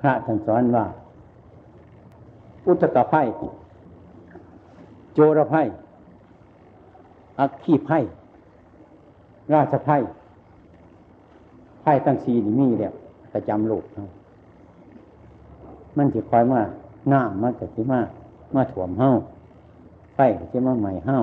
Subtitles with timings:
[0.00, 0.84] พระท่านสอนว่า
[2.66, 3.22] อุตกะไพ่
[5.14, 5.62] โจรไพ่
[7.38, 7.98] อักขีไพ่
[9.54, 9.96] ราชไพ่
[11.82, 12.92] ไพ่ตั้งสีนี่มีแล้ว
[13.32, 13.84] ประจำโลก
[15.96, 16.60] มันจะคอยมา
[17.12, 18.00] น้ำมันก็จะมา
[18.54, 19.10] มาถ่วมเฮ้า
[20.14, 21.18] ไฟก็จะมาใหม่เฮ้า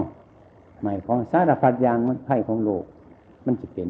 [0.81, 2.83] ใหม่ของสารพัดยางมันไพ่ของโลก
[3.45, 3.89] มันจะเป็น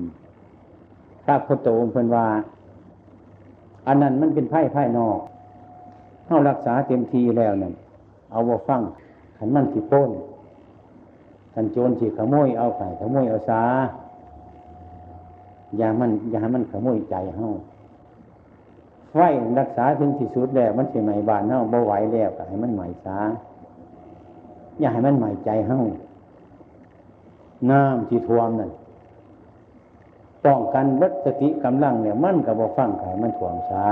[1.26, 2.26] พระพุทธองค์เพิ่นว่า
[3.88, 5.20] อันนั้นมันเป็นไพ่ไพ่นอก
[6.26, 7.74] เข้ารักษาเต็มทีแล้วนั่น
[8.32, 8.82] เอาว่าฟัง
[9.38, 10.12] ขันมันสิป้น
[11.54, 13.62] ขันโจรสิขโมยเอาไข่ขโมยเอาซา
[15.78, 17.48] อย่ามันอย่ามันขโมยใจเฮา
[19.12, 19.16] ไฟ
[19.60, 23.18] รักษาถึงที่สุดแล้วมันสิใหม่บานเฮาบ่ไหวแล้วก็ให้มันใหม่ซา
[24.80, 25.80] อย่าให้มันใหม่ใจเฮา
[27.70, 28.72] น้ำที่ท่วมนั่น
[30.46, 33.86] ป้องกันวัตติกำลังเนี่ยมันกับบ่ฟังไข่มันถ่วงช้า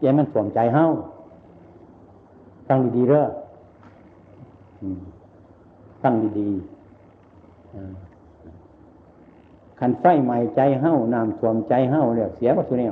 [0.00, 0.84] อย่ามันถ่วงใจเฮ้า
[2.68, 3.24] ฟังดีๆเด้อ
[6.02, 6.58] ฟังดีๆ
[9.78, 12.90] ขันไฟใหม่ใจเฮ้าน้ำถ่วงใจเฮ้าเรียกเสียวัตถุเนี่ย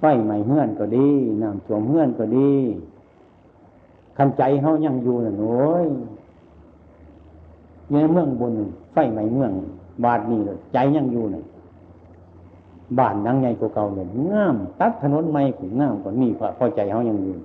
[0.00, 1.08] ไฟใหม่เฮื่อนก็ดี
[1.42, 2.50] น้ำถ่วงเฮื่อนก็ดี
[4.16, 5.86] ขันใจเฮ้ายังอยู่น่ะโอ้ย
[7.90, 8.54] เนี่ยเมืองบน
[8.92, 9.52] ไฟใหม่เมือง
[10.04, 11.44] บาทนี่เลยใจยังอยู่เลย
[12.98, 17.36] บ้านยังไงกว่าเก่าเลยงาม ตัดถนนใหม่ขุงามกว่านี่พอใจเขายังอยู่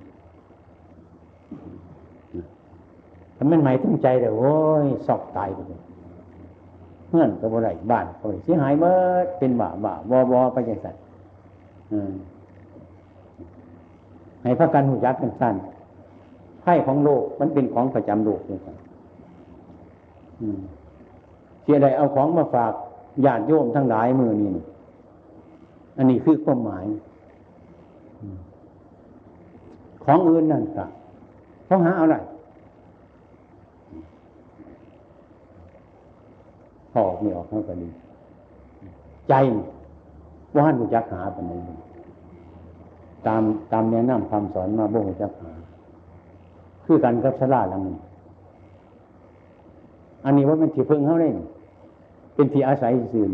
[3.36, 4.54] ถ้ามันหม่ตั้งใจเลยโอ้
[4.84, 5.80] ยสอกตายไปเลย
[7.08, 8.94] เพื่อนก็บ่ไรบ้านก็เสียหายเมื่อ
[9.38, 11.00] เป็นบ่าบ่าบอบอไปใจสัตว์
[14.42, 15.54] ให้พระกันหูยักษ์กันสั้น
[16.62, 18.76] ไพ่ของโลกมันเป็นของประจำโลกเลยครับ
[21.66, 22.72] เสียใดเอาของมาฝาก
[23.24, 24.50] ญาติโยมทั้งหลายมือนี่
[25.96, 26.86] อันนี้คือความหมาย
[30.04, 30.86] ของอื่นนั่นกะ
[31.66, 32.16] เขาหาอะไร
[36.92, 37.88] พอไม่ออกเขาก็ดี
[39.28, 39.34] ใจ
[40.52, 41.60] ว่าหันจักหาปนนี้
[43.26, 43.42] ตาม
[43.72, 45.52] ตามแนะนำคำสอนมาบ่หุจักหา
[46.84, 47.96] คือกันกับชลาลังนี้
[50.24, 51.36] อันนี้ว่าเป็นที่พึ่งเขาเล่น
[52.36, 53.26] เป็นที่อาศัยสื่อ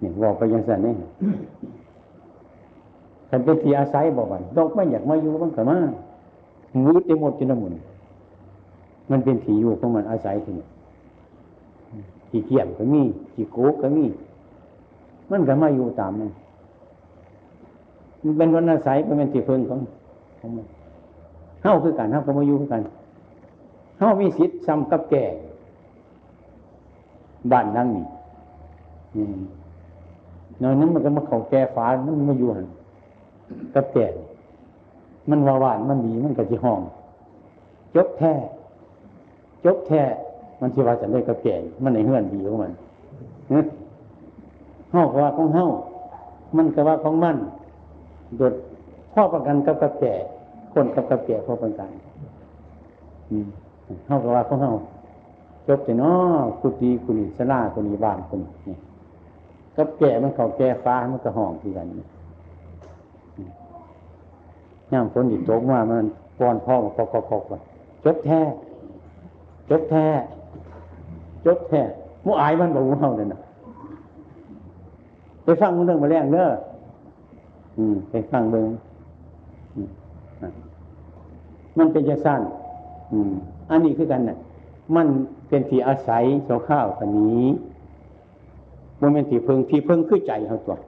[0.00, 0.94] เนี่ยบอกไปยังสันนี่
[3.30, 5.78] ฉันเป็นที่อาศัยบอกว่าดอกไม่อยากมาอยู่บ้างก็มา
[6.84, 7.74] งูเต็มหมดจนหมุน
[9.10, 10.66] มันเป็นที่อยู่ของมันอาศัยที่นี่
[12.28, 13.02] ที่เกี่ยมก็มี
[13.34, 14.04] ที่โกก็มี
[15.30, 16.30] มันก็มาอยู่ตามมัน
[18.22, 19.80] มันเป็นวันอาศัยเป็นที่พึ่งของ
[20.40, 20.66] ของมัน
[21.62, 22.82] เฮ้าคือกันเฮ้าก็มาอยู่คือกัน
[23.96, 25.24] เขามีสิทธิ์ซ้ำกับแก่
[27.52, 28.06] บ้านนั่งนี่
[30.62, 32.66] นอนนั้นมันก็มาเขาแก่ฟ้ามันมาอยู่หัน
[33.74, 34.06] กับแก่
[35.30, 36.80] มันวาวานมันดีมันก็จะห้อง
[37.94, 38.32] จบแท้
[39.64, 40.02] จบแท้
[40.60, 42.72] มันที่ว่าจะได้กับแก่มันในเฮือนดีของมัน
[43.48, 45.66] เฮ้าก็ว่าของเฮ้า
[46.56, 47.36] มันก็ว่าของมัน
[48.36, 48.54] โดด
[49.12, 50.14] พ่อประกันกับกับแก่
[50.72, 51.90] คนกับกับแก่พ่อประกัน
[54.06, 54.70] เท่ากับว่าพวกเขา
[55.66, 58.76] จบแต่นาะกุฏิกุฏิสลากุฏิบ้านกุฏินี่
[59.76, 61.86] ก็แก่มันเขาแก่ฟ้ามันก็ห้องที่กัน
[64.92, 66.04] ย่างฝนดิตกว่ามัน
[66.38, 67.52] ป้อนพ่อมากกกก
[68.04, 68.40] จบแท้
[69.70, 70.06] จบแท้
[71.46, 71.82] จบแท้
[72.24, 73.40] มูอายมันบอกว่าเฮาเนี่ยนะ
[75.44, 76.48] ไปฟังเรื่องมาแรงเด้อ
[77.78, 78.66] อืมไปฟังเบิ่ง
[81.78, 82.40] มันเป็นจะสั้น
[83.12, 83.32] อืม
[83.70, 84.36] อันนี้คือกันนะ่ะ
[84.94, 85.06] มัน
[85.48, 87.46] เป็นที่อาศัยโซข้าวคนนี้
[89.00, 90.78] มันเป็นที่เพิงที่เพิงคือใจเขาตัว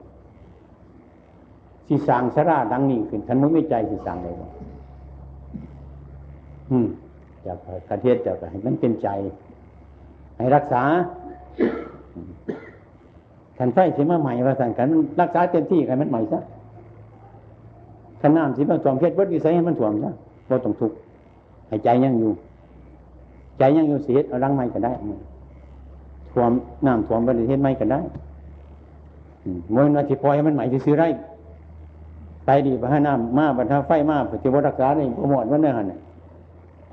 [1.87, 4.49] สีสางสราดังนี้ขึ้นท่านไม่ใจสีสางเลยว่า
[6.71, 6.87] อืม
[7.45, 7.57] จาก
[7.89, 9.09] ประเทศจากให้มันเป็นใจ
[10.37, 10.83] ให้รักษา
[13.57, 14.87] ขันไฟสีมาใหม่ว่าสั่งกัน
[15.21, 16.39] รักษาเต็มที่กันมันใหม่ซะ
[18.21, 20.13] ขันน้ำสีมาจอมเพชรวัดวิสัยให้มันถ่วมซะ
[20.49, 20.97] ว่าต้องทุกข์
[21.67, 22.31] ให้ใจยังอยู่
[23.59, 24.93] ใจยังอยู่เสียเอารังไม้ก็ได้
[26.31, 26.51] ท่วม
[26.85, 27.99] น้ำท่วมบริเทศไม้ก็ได้
[29.75, 31.05] มวยนาทีพอยมันใหม่ที่ซื้อไร
[32.45, 35.91] ไปดีพระน้ำมาบรรทัดไฟมาปฏิวัติรักษาในประมวลวันนี้หัน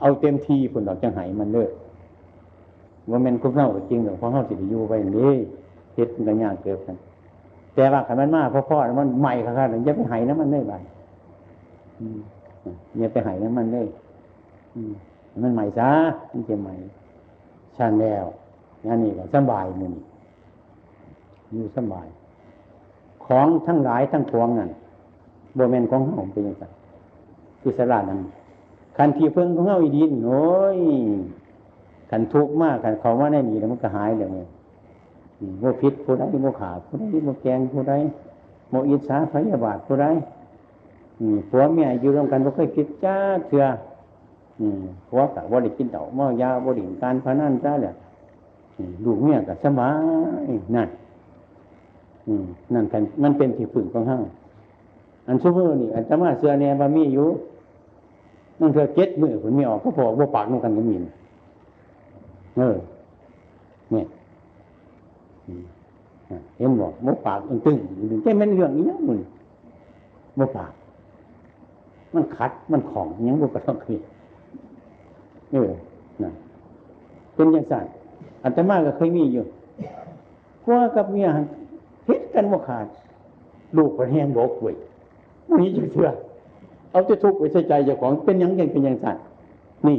[0.00, 1.68] เอาเต็มทีผลดอกจังไหมันเลย
[3.10, 5.32] ว่ามันคุ้มเท่าจริงหรือเพราะเขาสิอยู่ไปนี่
[5.94, 6.96] เฮ็ดกันยากเกิดกัน
[7.74, 10.74] แต่ว่าขันมันมาพ่อพ่อมันใหม่ค่ะค่ะอย่าไปหายน้ำมันได้ไป
[12.98, 15.90] อย่าไปหายน้ำมันได้มั มันใหม่ซะ
[16.32, 16.74] มันจะใหม่
[17.76, 18.24] ช่างแล้ว
[18.86, 19.92] งานนี้ก็สบายมัน
[21.52, 22.06] อยู่สบาย
[23.26, 24.70] ของทั้งหลายทั้งปวงนั่น
[25.54, 26.64] โบแมนของเฮาเป็นยังไง
[27.64, 28.20] อิสระนั่น
[28.96, 30.78] คันที่เพิ่งของเฮาอีดีนโอ้ย
[32.10, 34.28] ขันทุกข์มากขันเขาว่าแน่นีแล้วมันก็หายเลย
[35.60, 37.94] โมพิษผู้ใดโมขาผู้ใดโมแกงผู้ใด
[38.70, 40.06] โมอิสาพยาบาทผู้ใด
[41.48, 43.16] ผัวเมียอยู่ร่วมกันบ่เคยคิดจ้า
[43.46, 43.64] เถื่อ
[45.08, 47.94] ผัวกับบริกินเต่าเมายาบริงการพนันจ้าเลย
[49.04, 49.90] ลูกเมียกับสบา
[50.48, 50.88] ยนั่น
[52.74, 54.22] นั่นกันมันเป็นที่ฝึกของห้าง
[55.26, 57.26] อันชั่วโมงนี่อันจะมาเสือเนียบามีอยู่
[58.60, 60.96] นั่นเธอเจ็ดมือผลมีออกก็พอว่าปากนุ่งกันก็มี
[62.56, 62.76] เออ
[63.92, 64.06] เนี่ย
[66.58, 67.76] เห็นบอกมุกปากตึงตึง
[68.22, 69.18] แค่มันเรื่องนี้มึง
[70.38, 70.72] มุกปาก
[72.14, 73.98] มันขัดมันของยังบุกกระทบคือ
[75.64, 75.76] ออ
[76.24, 76.32] นะ
[77.34, 77.84] เป็นย่างสั่น
[78.44, 79.44] อัตมาก็เคยมีอยู่
[80.64, 81.28] พวกกับเมีย
[82.06, 82.86] เฮ็ดกันบ่ขาด
[83.76, 84.74] ลูกประเทศบอกเว้ย
[85.58, 86.08] นี่จะเชื่อ
[86.90, 89.16] เอาจะทุกข์ไปใส่ใจเจ้าของเป็นยังยังเป็นยังสั่น
[89.86, 89.98] นี่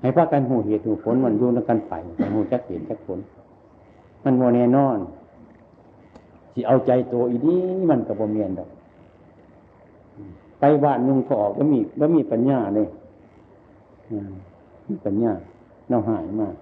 [0.00, 1.92] ให้พากันหูเหตุหูผลมันอยู่ในกันไป
[2.32, 3.18] หูจักเหตุจักผล
[4.24, 4.98] มันโมแน่นอน
[6.52, 7.60] ที่เอาใจตัวอีนี้
[7.90, 8.68] มันกับบ่เมียนดอก
[10.58, 12.86] ไปบ้านนุ่งก็ออกก็มีก็มีปัญญาเลย
[14.86, 15.32] มีปัญญา
[15.88, 16.54] เราหายมาก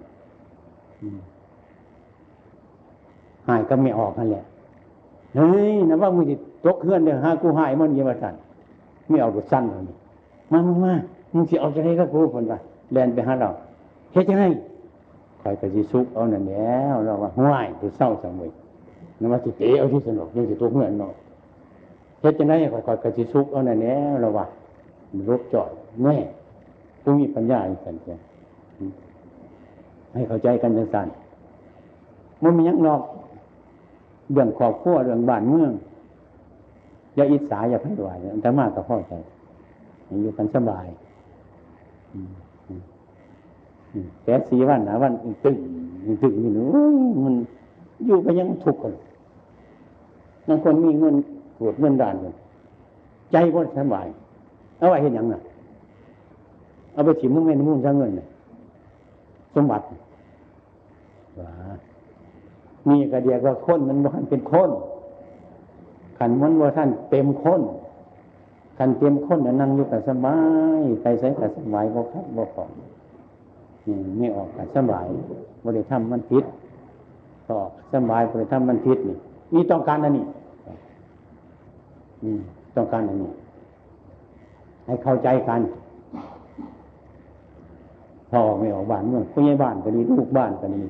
[3.48, 4.44] หายก็ไม่ออกนั่นแหละ
[5.36, 6.36] เฮ้ยนะว่ามึงจะ
[6.66, 8.34] ตกเฮือนเดี๋ยวหากูหายมันเยี่ยมาสัน
[9.08, 9.96] ไม่เอาดุสั้นเลย
[10.52, 10.94] มามามา
[11.34, 12.52] มึงสิเอาจะได้ก็กูคนไป
[12.92, 13.48] แลนไปหาเรา
[14.12, 14.44] เฮ็ดยังไง
[15.42, 18.50] คอยกระจิซุกเอาหน่ะแล้วเราว่าห้วยกูเศร้าสังเวย
[19.20, 21.12] นว่าสิเตะเอาที่สนุกยังสิตกเฮือนเนาะ
[22.20, 24.46] เฮ็ดยังไงคอยคอยกระจิซุกเอาหน่ะแล้วเราว่า
[25.28, 25.70] รุกจอด
[26.02, 26.16] แน่
[27.02, 28.14] กูมีปัญญาอีกสันเจ้
[30.12, 31.08] ให้เข้าใจกันจังสัน
[32.43, 33.02] มันมียังหรอก
[34.32, 35.72] เรื่องครอบครัวเรื่องบ้านเมือง
[37.14, 38.10] อย่าอิจฉาอย่าให้ไหว
[38.43, 39.12] แต่มากก็พอใจ
[40.22, 40.87] อยู่กันสบาย
[44.25, 45.12] แต่สีวันนะวัน
[45.44, 45.56] ตึง
[46.22, 46.64] ตึงนี่นู
[47.25, 47.34] มัน
[48.06, 48.94] อยู่ไปยังทุกข์คน
[50.49, 51.14] บางคนมีเงิน
[51.58, 52.34] ปวดเงินด่านเลย
[53.32, 54.06] ใจก็สบาย
[54.78, 55.40] เอาไว้เห็นยังน่ะ
[56.92, 58.12] เอาไปถิ่มมึงไม่นุ่งซะเงิน
[59.54, 59.84] สมบัติ
[61.38, 61.50] ว่า
[62.88, 64.70] มีกระเดียกว่าคนมันว่าเป็นคน
[66.18, 67.60] ขันมันว่าท่านเต็มคน
[68.78, 70.36] ขันเต็มคนนั่งอยู่กับสบา
[70.78, 72.70] ยไปใส่กับสบายบ่ครับบ่ของ
[74.20, 75.06] นี่ออกกับสบาย
[75.64, 76.44] บริธรรมมันพิษ
[77.48, 77.56] ก็
[77.94, 79.16] สบายบริธรรมมันพิษนี่
[79.52, 80.24] มีต้องการอันนี้
[82.76, 83.30] ต้องการอันนี้
[84.86, 85.60] ให้เข้าใจกัน
[88.34, 90.82] พอออกไม่ออกบ้านเมืองผู้ใหญ่บ้านก็ดีลูกบ้านก็ดี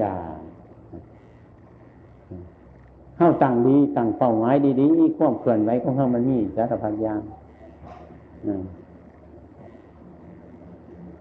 [0.00, 0.10] จะ
[3.16, 7.20] เข้าตั้งดีตั้งเป้าหมายดีๆความเคลื่อนไหวของเขามันมีสารพัดอย่าง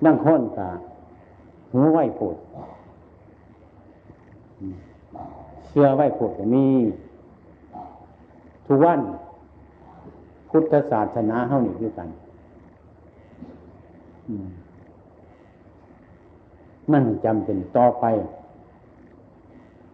[0.05, 0.69] นั่งค้นกา
[1.73, 2.37] หัวไหวโผด
[5.69, 6.65] เสื้อไหวโผดก็มี
[8.65, 8.99] ทุกวัน
[10.49, 12.09] พุทธศาสนาเท่านี้ด้วยกัน
[14.27, 14.62] มั
[16.91, 18.05] มันจำเป็นต่อไป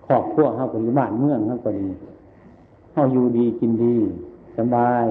[0.05, 1.87] ครอบครัวเขาก็ดีบ้านเมืองเขาก็ดี
[2.91, 3.95] เขาอยู่ดีกินดี
[4.57, 5.05] สบาย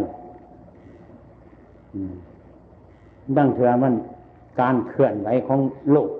[3.37, 3.95] ดังเถื่อมัน
[4.61, 5.61] การเคลื่อนไหวของ
[5.93, 6.11] โลก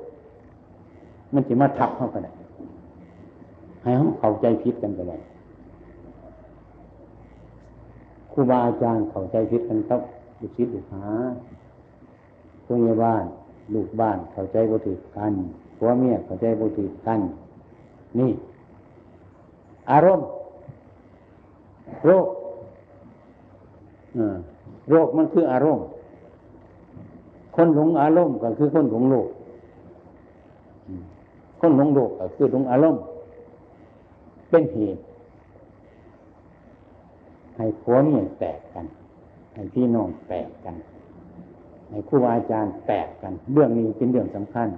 [1.35, 2.33] มันจะมาทับเขาก็ได้
[3.83, 5.21] ให้เขาเข้าใจผิดกันไปเลย
[8.33, 10.00] ครูบาอาจารย์เข้าใจผิดกันครับ
[10.40, 11.04] ลูกศิษย์ลูกหา
[12.64, 13.25] ผู้ใหญ่บ้าน
[13.75, 15.32] ลูกบ้านเข้าใจบุตรกัน
[15.78, 17.20] ผัวเมียเข้าใจบุตรกัน
[18.18, 18.30] นี่
[19.90, 20.26] อารมณ์
[22.04, 22.26] โรค
[24.90, 25.84] โรคมันคืออารมณ์
[27.56, 29.28] คนหลงอารมณ์ก็คือคนหลงโลก
[31.60, 33.02] คนหลงโลกก็คือหลงอารมณ์
[34.50, 35.00] เป็นเหตุ
[37.56, 38.87] ให้ผัวเมียแตกกัน
[39.54, 40.75] ให้พี่น้องแตกกัน
[41.90, 44.68] ให้ครูอาจารย์แตกกัน เรื่องนี้เป็นเรื่องสำคัญ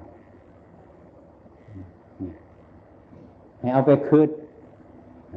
[3.59, 4.31] ให้เอาไปคืด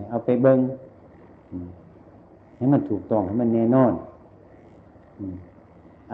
[0.09, 0.59] เอาไปเบิง
[2.57, 3.93] ให้มันถูกต้องให้มันแน่นอน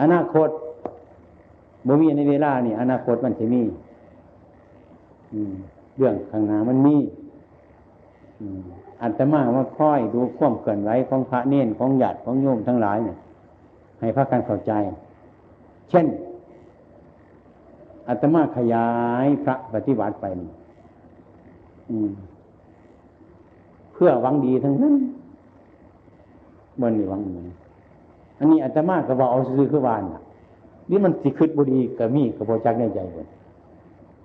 [0.01, 0.49] อนาคต
[1.87, 3.61] บ่มีในเวลานี่อนาคตมันจะมี
[5.97, 6.95] เรื่องข้างหน้ามันมี
[9.01, 13.17] อัตมาว่าค่อยดูความเกินไหวของพระเน้นของหยาดของโยมทั้งหลายเนี่ย
[13.99, 14.71] ให้พระกันเข้าใจ
[15.89, 16.07] เช่น
[18.07, 18.89] อัตมาขยา
[19.25, 20.25] ยพระปฏิบัติไป
[21.91, 22.11] อืม
[24.01, 24.95] พื่อหวังดีทั้งนั้น
[26.81, 27.35] บนนี่หวังดี
[28.39, 30.03] อันนี้อาตมาก็ว่าเอาซื้อคือวาน
[30.89, 33.27] นี่มันสิคืดบุรีกับมีกับโพจักในใจคน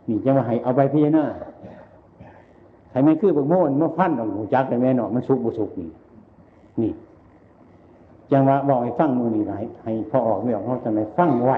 [0.08, 1.24] นี่จะมาให้เอาไปพิจารณา
[2.90, 5.88] ใครไม่คือบักโม่นมาพันของโพจักแต่แม่นาะมันสุกบุสุกนี่
[6.80, 6.92] นี่
[8.32, 9.54] จังว่าบอกให้ฟังมือนี่ไหน
[9.84, 11.52] ให้พอออกไม่ออกเขาจะไม่ฟังไหว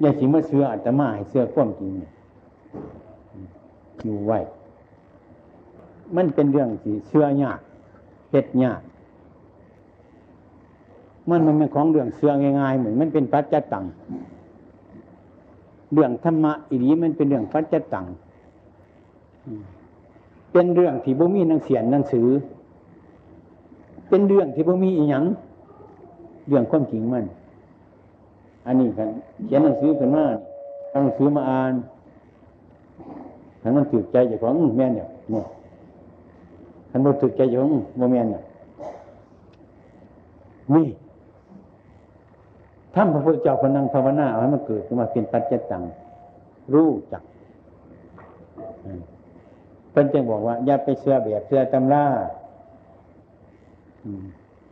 [0.00, 1.92] อย่าสิมาเสื้ออาตมาให้เสื้อความจริง
[4.02, 4.32] อยู่ไหว
[6.16, 7.60] มันเป็นเรื่องที่เชื่อยาก
[8.30, 8.80] เฮ็ดยาก
[11.30, 13.84] มันมันเป็นของเรื่องเชื่อง่ายๆเหมือนมันเป็นปัจจตัง
[15.92, 18.06] เรื่องธรรมะอีนี้มันเป็นเรื่องปัจจตัง
[20.52, 22.28] เป็นเรื่องที่บ่มีหนังเสียนหนังสือ
[24.08, 25.24] เป็นเรื่องที่บ่มีอีหยัง
[26.48, 27.24] เรื่องความจริงมัน
[28.66, 29.08] อันนี้กัน
[29.46, 30.24] เขียนหนังสือขึ้นมา
[30.90, 31.72] เอาหนังสือมาอ่าน
[33.62, 35.46] ถ้ามันถือใจจากของแม่เนี่ยเนี่ย
[36.90, 38.32] ท่านบ่ถึกใจยงโมเมนต์
[40.74, 40.86] นี่
[42.94, 45.82] ท่านพระพุทธเจ้าคนนั่งภาวนาเอาให้มันเกิดขึ้นมาเป็นปัจจตัง
[46.74, 47.22] รู้จัก
[49.92, 52.04] เป็นจึงบอกว่า อย่าไปเชื่อแบบเชื่อตำรา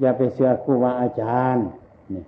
[0.00, 1.64] อย่าไปเชื่อครูบาอาจารย์
[2.14, 2.22] นี่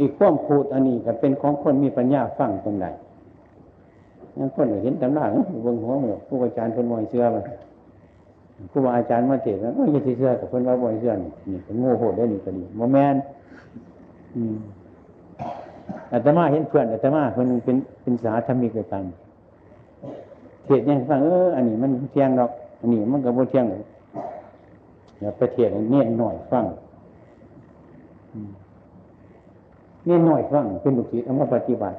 [0.00, 2.86] อีกข้อมพูดอันนี้ก็เป็นของคนมีปัญญาฟังตรงไหน
[4.38, 5.24] นั่นคนเห็นตำรา
[5.62, 7.42] เบื้งหัวเหมือนผู้อาจารย์คนมอยเสื้อมา
[8.72, 13.14] ผู้อาจารย์มาเทศแล้วก็ยังเสื้อกับคนว่าบอยเสื้อนี่นี่เป็นโง่โหดได้นี่ก็ดีโมแมน
[16.12, 19.04] อาตมาเห็นเพื่อนอาตมาคนเป็นเป็นสาธมิกด้วยกัน
[20.64, 22.50] เทศยังฟังเอออันนี้มันเที่ยงดอก
[22.80, 23.74] อันนี้มันก็บ่เที่ยงเล
[25.16, 26.64] ยอย่าไปเทศเนี่ยหน่อยฟัง
[30.06, 31.98] เนี่ยหน่อยฟังเป็นลูกศิษย์เอามาปฏิบัติ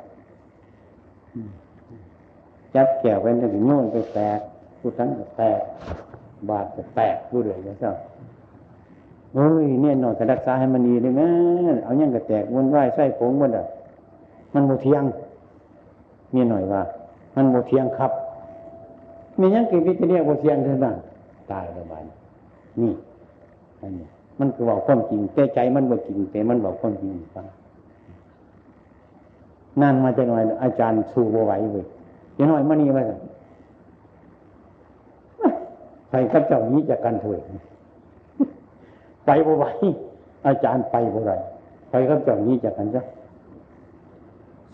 [2.76, 4.40] จับแก้วไปแล้วก็โยนไปแตก
[4.80, 5.60] ผู้ทั้งแตก
[6.50, 7.94] บาดแตกรู้เลยนะเจ้า
[9.36, 11.30] เฮ้ยเนี่ยหน่อยจะรักษาให้มันดีเลยแม่
[11.84, 13.66] เอายังกระแตกวนไหวไส้ผงมันอะ
[14.54, 15.04] มันโมเทียง
[16.32, 16.82] เนี่ยหน่อยว่า
[17.36, 18.12] มันโมเทียงครับ
[19.40, 20.96] มียังกินวิจเรียกโมเทียงเท่านั้น
[21.52, 22.06] ตายแล้วบาน
[22.82, 22.94] นี่
[23.82, 24.08] อันนี้
[24.40, 27.46] มันก็บอกความจริงแต่ใจมันบอกจริงแต่มันบอกความจริงฟัง
[29.82, 31.86] นั่นมาจะหน่อยอาจารย์สู้บไหวเลย
[32.38, 33.04] ยังน้อยมันนี่มา
[36.10, 37.40] ใครกับเจ้านี้จะกันถวย
[39.26, 39.66] ไปบ่ไหว
[40.48, 41.34] อาจารย์ไปบ่ไร
[41.90, 43.04] ใครกับเจ้านี้จะกันจ้ะ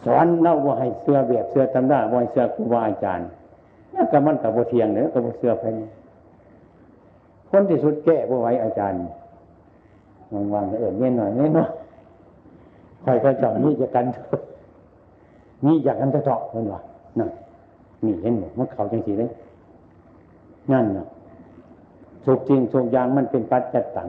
[0.06, 3.28] สอนเล่าว่าให้เสื้อแบบเสื้อตำราว่าให้เสื้อครูบาอาจารย์
[3.94, 5.64] นี่ก็มันกับบเทียงเนี่ยกับบเสื้อไป
[7.52, 9.00] คนที่สุดแก้บ่ไหวอาจารย์
[10.54, 11.68] วางๆเออเนี่หน่อยเนี่ยเนาะ
[13.04, 14.06] ใครกับเจ้านี้จะกัน
[15.66, 16.80] นี่อยากกันจะเจาะมันวะ
[17.20, 17.30] นั่น
[18.06, 19.30] นี่เห็นไหมมันเขาจังสีเลย
[20.72, 21.06] นั่นนะ
[22.26, 24.08] สุกจริงสุกยางมันเป็นปัจจัตตัง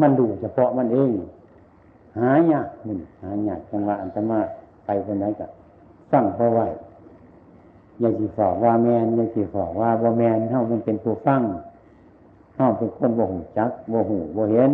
[0.00, 1.10] มันดูเฉพาะมันเอง
[2.18, 4.38] หายากมันหายากจังหวะอันตมา
[4.86, 5.50] ไปคนไหนกับ
[6.10, 6.66] ฟังเพราะว่า
[8.00, 11.42] อย่าสีฝอกว่าแมนอย่าสีฝอกว่าบ่แมนเท่ามันเป็นผู้ฟัง
[12.54, 14.72] เท่าเป็นคนบ่หูจักบ่หูบ่เห็น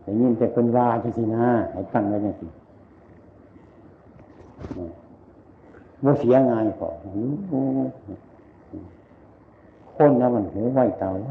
[0.00, 2.46] แต่ยินแต่เป็นว่าจังสินะให้ฟังไว้จังสิ
[6.04, 6.88] ว่เสียงายพอ
[9.96, 11.30] คนนะมันหูไหวตาไหว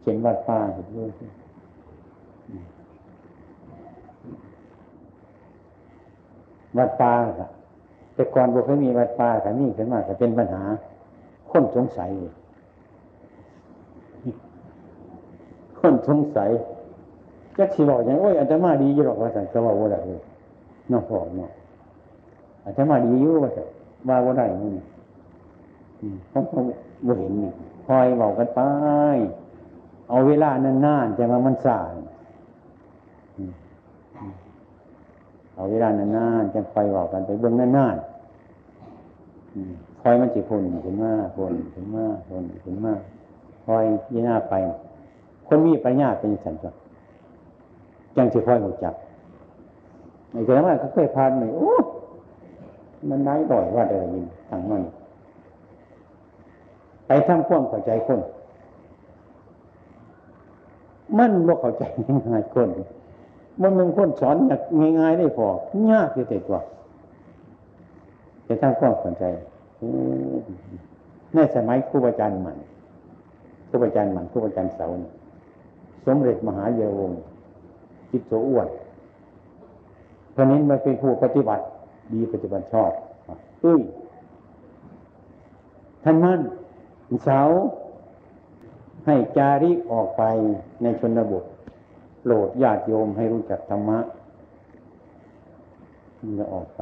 [0.00, 1.10] เขียนวัดป่าเห็นด้วย
[6.76, 7.48] วัดป่าค่ะ
[8.18, 10.62] แต่ก่อนบุเคยมีวัดป่าแต่นี่ขึ้นมาแต่เป็นปัญหา
[11.50, 12.10] คนสงสัย
[15.80, 16.50] คนสงสัย
[17.56, 19.96] จะสิบอกอย่างโอ้ยอาจจะมาดีอยู่หรอกว่าสันก็ว่าว่าอะไร
[20.92, 21.52] นอกพอเนาะ
[22.64, 23.62] อาจจะมาดีอยู่ว่าจะ
[24.08, 24.72] ว่าว่าได้นี่
[26.30, 26.60] เขาเขา
[27.06, 27.52] บ่เห็นนี่
[27.86, 28.60] คอยบอกกันไป
[30.08, 31.92] เอาเวลานานๆจะมามันสาย
[35.54, 38.07] เอาเวลานานๆจะไปบอกกันไปเบื้องนานๆ
[40.00, 42.92] คอยมันจีพนขึ้นมาพนขึ้นมาพนขึ้นมา
[43.66, 44.54] คอยยี่หน้าไป
[45.46, 46.72] คนมีปัญญาเป็นสันจ้ะ
[48.16, 48.94] จังสิคอยหัวจับ
[50.32, 51.72] ไอ้เจ้าว่าก็เคยพานไหมโอ้
[53.08, 54.82] มันได้บ่อยว่าเดินยินทางมัน
[57.06, 58.20] ไปทำความเข้าใจคน
[61.18, 61.82] มันบ่เข้าใจ
[62.28, 62.68] ง่ายคน
[63.62, 64.36] มันมึงคนสอน
[65.00, 65.48] ง่ายๆได้พอ
[65.90, 66.62] ยากที่สุดว่า
[68.48, 69.24] จะทำความเข้าใจ
[71.34, 72.54] ในสมัยครูบาอาจารย์ใหม่
[73.68, 74.86] ครูบาอาจารย์ใหม่ครูบาอาจารย์เสา
[76.06, 77.12] สมเด็จมหาเยวง
[78.10, 78.68] จิตโสอ้วน
[80.32, 81.64] เพราะนี้มันเป็นผู้ปฏิบัติ
[82.12, 82.90] ดีปฏิบัติชอบ
[83.64, 83.80] อุ้ย
[86.02, 86.40] ท่านมั่น
[87.24, 87.40] เสา
[89.06, 90.22] ให้จาริกออกไป
[90.82, 91.44] ในชนบท
[92.22, 93.98] โปรดญาติโยมให้รู้จักธรรมะ
[96.20, 96.80] มันจะออกไป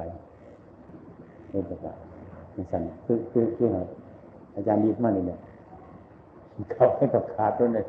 [1.57, 1.97] เป็นประกาศ
[2.53, 3.79] เป็นสันคือคือคืออะไร
[4.55, 5.39] อาจารย์ดีมากเลยเนี่ย
[6.73, 7.85] เขาให้ประกาศด้วยเลย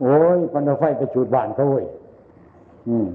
[0.00, 1.84] โอ้ยปันไฟไปจุดบ้านเขาเว้ย
[2.88, 3.08] อืม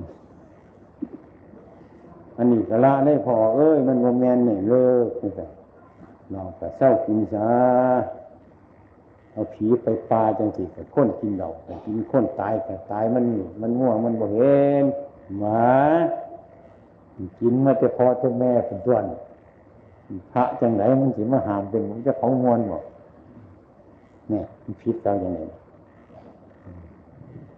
[2.38, 5.46] อันนี้กะละได้พอเอ้ย มันโมแมนเนี่ยเลิกนี่แต่
[6.32, 7.50] เราก็เศร้ากินซะ
[9.32, 13.24] เอาผีไปปลาจังสิกับคนกินเราแต่กินคนตายแต่ตายมัน
[13.62, 14.86] มันง่วงมันบ่เห็น
[15.40, 15.70] หมา
[17.40, 19.06] กินมาแต่พอแต่แม่เป็นต้น
[20.34, 22.84] พระจังไหนมันสิมาหามเป็นมันจะของมวลบอก
[24.30, 25.40] เนี่ยมันพิษเราอย่างไร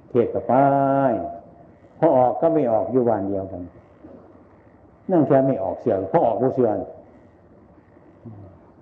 [0.10, 0.65] เทศกับป้า
[1.12, 1.13] ย
[2.00, 3.62] พอออกก็ไม่ออกอยู่วันเดียวกัน
[5.12, 6.77] นั่งแค่ไม่ออกเสียงพอออกรู้เสียง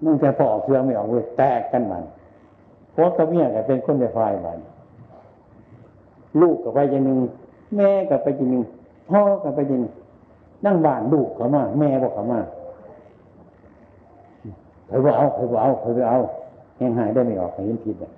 [0.06, 2.04] นั่งแค่พอออกเสียงไม่ออกเลยแตกกันมัน
[3.00, 4.60] พราะกับเมียก็เป็นคนในฝ่ายมัน
[6.42, 7.20] ลูกกับไปอย่างหนึ่ง
[7.76, 8.64] แม่กับไปอย่างหนึ่ง
[9.10, 9.94] พ่อกับไปอย่างหนึ่ง
[10.66, 12.40] นั่งบ้านลูกเขามา แม่บอกเขามา
[14.90, 16.20] เคยบอกเอาเคยบอกเอาเคยบอกเอา
[16.78, 18.12] แห้งหายได้ไม่ออกเห็นผิดอะ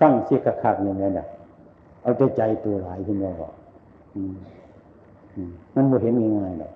[0.00, 1.26] ฟังเสียกระคักเนี่ยนะ
[2.02, 3.52] เอาใจใจตัวหลายขึ้นมาบอก
[5.74, 6.72] มันไม่เห็นง่ายๆหรอก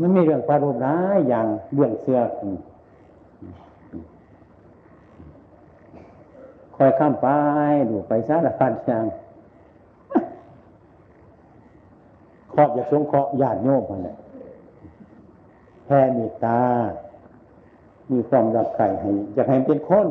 [0.00, 2.20] มันม่เรื่องปารบร้ายอย่างเรื่องเสื้อ
[6.76, 7.26] คอยข้ามไป
[7.88, 9.04] ดูไปสารพัดอย่าง
[12.54, 14.16] ครอบอยาสงเคราะห์ญาติโยมมาเลย
[15.84, 16.60] แพ่มีตา
[18.10, 20.08] มีความรักใครให้อยากให้เป็นคน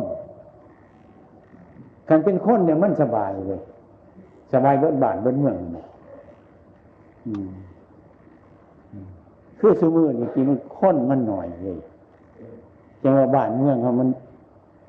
[2.09, 3.61] การเป็นคนเนี่ยมันสบายเลย
[4.53, 5.87] สบายเบิ้ลบานเบิ้ลเมืองเนี่ย
[9.59, 11.79] คือสมือนี่จริงมันค้นมันหน่อยเลย
[13.03, 14.09] จังว่าบ้านเมืองเขามัน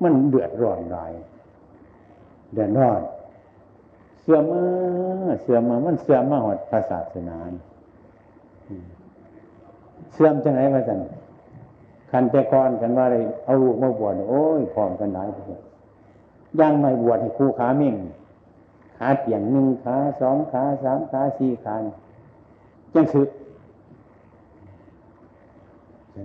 [0.03, 1.11] มันเดือดร้อนหลาย
[2.53, 3.01] เดือดร้อน
[4.27, 4.63] เสื่อมมา
[5.41, 7.37] เสื่อมมามันเสื่อมมาหอดภาษาศาสนา
[10.13, 10.99] เสื่อมจังไหนมาสัน
[12.11, 15.61] คันแต่ก่อนกันว่าอะไรเอาลูกมาบวชโอ้ยพร้อมกันหลายคน
[16.59, 17.95] ยังไม่บวชให้คู่ขาเม่ง
[18.97, 21.75] ขาเตียงหนึ่งขาสองขาสามขาสี่ขา
[22.93, 23.29] จังสึก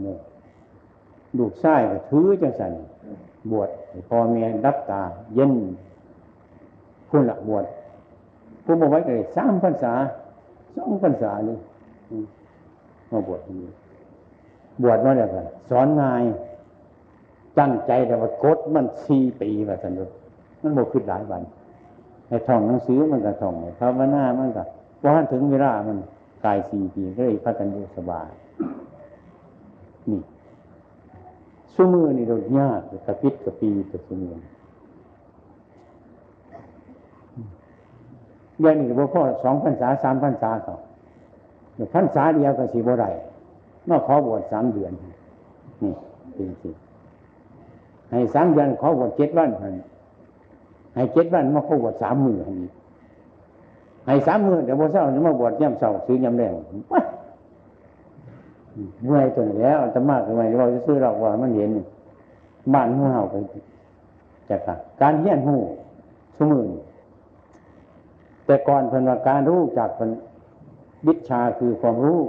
[0.07, 0.17] นี่
[1.39, 2.73] ลูกชายก็ถือจังสัน
[3.51, 3.69] บวช
[4.09, 5.03] พอเมียรับตา
[5.35, 5.53] เย็น
[7.09, 7.65] พูดหลักบวช
[8.71, 9.93] ผู้บอกไว้เลยสามพรรษา
[10.77, 11.59] สองพรรษานี่
[13.11, 13.71] มาบวชนี่
[14.83, 16.23] บวชมาแล้วกันสอนงาย
[17.59, 20.05] ตั้งใจแต่ว่ากดมันสี่ปีแบบสันดุ
[20.63, 21.43] มันบวชขึ้นหลายวัน
[22.29, 24.63] ในท่องหนังสือมันก็ท่องภาวนามันก็
[25.03, 25.99] พอถึงเวลามัน
[26.45, 28.31] กายสี่ปีก็เลยพักกันอยู่สบาย
[30.11, 30.21] นี่
[31.75, 34.35] สู้มือนี่เรายากกระพิษกระปีตัวสู้มือ
[38.63, 40.77] อย่างนี้ว่พ่อสองพันษาสามพันษาเขา
[41.95, 43.05] พันษาเดียวกับสีบไร
[43.89, 44.93] นอกขอบวชสามเดือน
[45.83, 45.93] นี่
[46.35, 46.71] เป็นสิ
[48.11, 49.51] ให้สามเดือนขอบวชเจ็ดวัน
[50.95, 52.71] ให้เจ็ดวันมาขอบวชสามมืออันนี้
[54.07, 56.55] ให้สามมือเดี๋ยวพอเศร้าจะมาบวชย่ำเศร้าซื้อย่ำแรง
[59.05, 61.71] เมื่อยตัวแล้วจะมากหรือไมเราจะซื้อเราว่ามันเห็น
[62.75, 63.35] บ้านหูเห่าไป
[64.49, 64.61] จาก
[65.01, 65.57] การเยี่ยนหู
[66.37, 66.65] สมือ
[68.51, 70.11] แต่ก่อนเป็นว่าการรู้จากเป็น
[71.09, 72.21] วิชาคือความรู้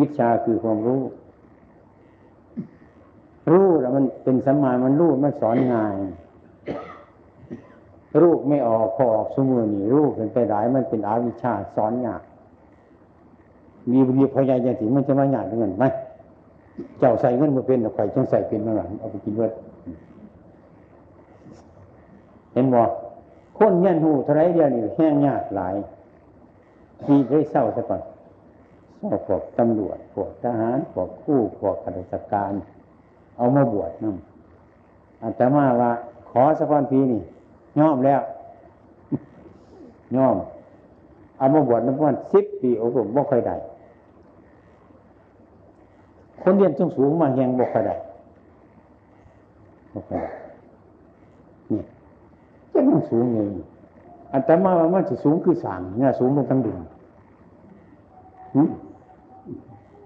[0.00, 1.02] วิชาคือความรู้
[3.50, 5.94] รู้แล้วมันเป็นสมามันรู้มันสอนง่าย
[8.22, 12.22] รูปไม่ออกพอออกสมือนี่รูปเป็นไปหลายมันเป็นอาวิชาสอนยาก
[13.90, 15.84] มีบุญพยายามถึงมันจะมาหยาดเงินไหม
[16.98, 19.52] เจ้าใส่เงินมาเป็นเอาไปจังใส่เป็นมาหลังเอาไปกินเวท
[22.56, 22.82] เห็นบ่
[23.58, 25.74] คนเงี้ยหูเท่าไรเดียวนี่แห้งยากหลาย
[27.08, 28.02] มีได้เศร้าซะก่อน
[28.96, 32.52] เศร้าพวกตำรวจพวกทหารพวกคู่พวกข้าราชการ
[33.36, 34.12] เอามาบวชนั่
[35.22, 35.90] อาตมาว่า
[36.30, 37.20] ขอสักวันปีนี่
[37.78, 38.20] ย่อมแล้ว
[40.16, 40.36] ย่อม
[41.38, 43.56] เอามาบวชนับวันสิบปีโอ้โหบ่ค่อยได้
[46.42, 47.92] คนเรียนสูงสูงมาแหงบอกกระได
[49.94, 50.45] บอกกระไดนี่
[52.76, 53.50] จะมันสูงเอง
[54.32, 56.80] อัตมาว่ามันจะสูงคือสามเนี่ยสูงเป็นตั้งดุง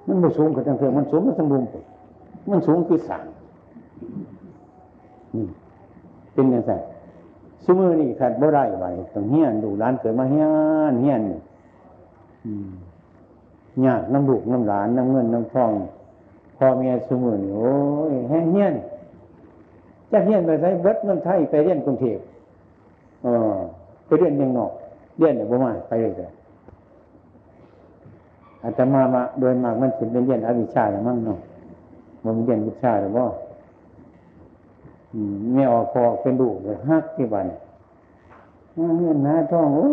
[0.07, 1.63] มันไม่สูงกับตั้งเถื่อมันสูงเป็นตั้งดุง
[2.51, 3.27] มันสูงคือสาม
[6.33, 6.71] เป็นยังไงส
[7.65, 10.47] ชั่วโมงนี่ขัดบ่ได้ไว้ต้องเฮียนดูร้านเกิดมาเฮีย
[10.93, 11.23] นเฮียน
[13.87, 15.73] ยากน้ำลูกน้ำหลานน้ำเงินน้ำทอง
[16.59, 17.73] พ่อเมียชั่วโมงนี่โอ้
[18.11, 18.75] ยแห้งเฮียน
[20.11, 22.19] จะเฮียนไปใช้เบิดเมืองไทยไปเรียนกรุงเทพ
[23.23, 23.55] เออ
[24.05, 24.73] ไปเรียนยังนอก
[25.19, 26.29] เรียนเนี่ยบ่มาไปเลยจ้ะ
[28.63, 31.39] อาตมามาโดยมากมันถึงเป็นเรียนอวิชชาแล้วมั้งเนาะ
[32.25, 33.27] มันเรียนวิชาหรือว่า
[35.55, 37.47] ไม่ออกพอเป็นดูเลยฮักที่บัน
[38.75, 39.87] เงินหน้าท้องโอ้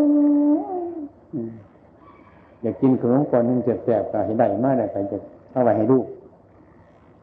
[2.62, 5.18] อยากกินขนมก่อนนึงเจ็บแสบก็เห็นได้มากเลยไปจะ
[5.52, 6.06] เอาไว้ให้ลูก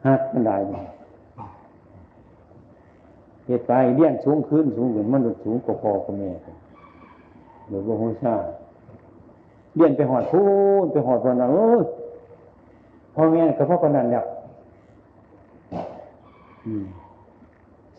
[0.06, 0.56] ฮักมันได้
[3.46, 6.30] เหตุไปเลี้ยงสูงขึ้นสูงขึ้นมันหลุดสูงกว่าพอกว่าแม่
[7.68, 8.34] หรือว่าหัวชา
[9.76, 10.42] เลี้ยนไปหอดพู
[10.84, 11.80] นไปหอดวันนั้นเออ
[13.14, 14.24] พ่อแม่ก็พ่อคนนั้นเนี่ย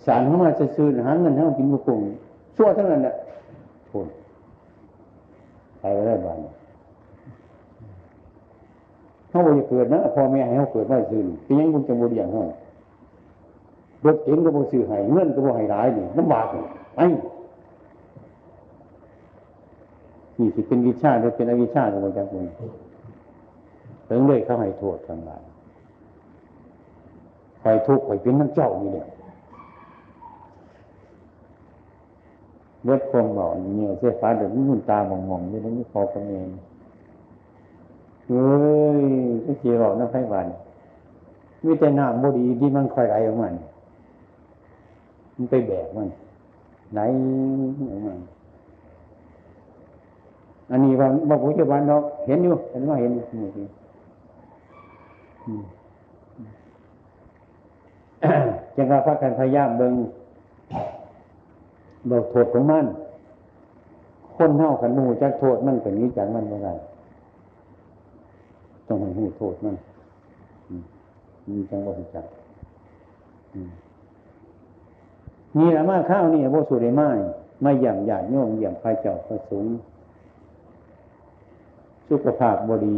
[0.05, 2.01] สารเข้ามาจะซื้อหาเงินให้มันกินบุกง
[2.55, 3.13] ชั่วทั้งนั้นแหละ
[3.89, 4.07] พูน
[5.79, 6.39] ไปได้บ้าน
[9.29, 12.41] เขาบอกจะเกิดนะพ่อแม่ให้เขาเกิดไม่ซื้อเป็นยังบุญจะบุญอย่างเขา
[14.05, 16.45] รถเก๋งก็บ่ซื้อให้เงินก็บ่ให้ร้ายนี่ลำบาก
[16.97, 17.05] ไอ้
[20.37, 22.45] นี่สิเป็นวิชาหรือเป็นอวิชาก็บ่จักคน
[24.09, 25.43] ถึงเลยเขาให้โทษทางหลาย
[27.61, 29.07] คอยทุกข์คอยเป็นน้ำเจ้านี่เนี่ย
[32.85, 36.49] เวทคงหล่อเนี่ยเสียฟ้าเดี๋ยวมุนตามองมองนี่นี่พอประเมิน
[38.27, 38.45] เฮ้
[38.99, 39.03] ย
[39.45, 40.47] ก็เจียวน้ำไฟหวาน
[41.63, 43.49] มีแต่น้ำบดีที่มันคอยไหลออกมา
[45.35, 46.09] มันไปแบกมัน
[46.93, 46.99] ไหล
[47.89, 48.13] ออกมา
[50.71, 53.67] อันนี้ว่าบอกผมจะวันเนาเห็นอยู่เห็นว่าเห็นอยู่นี่
[58.75, 59.93] จังหวะพักกันพยายามเบิ่ง
[62.09, 62.85] บอกโทษของมัน
[64.35, 66.69] คนเท่ากันมูจากโทษมันเป็นนี้จากมันเมื่อไร
[68.87, 69.75] ต้องให้หูโทษมัน
[71.49, 72.25] มีจังหวะจัก
[73.55, 77.07] นี่แนี่ละมาข้าวนี่โบสุริมา
[77.61, 79.71] ไม่หย่ำหยาดโยมหย่ำพายเจ้าพระสงฆ์
[82.09, 82.95] สุขภาพบดี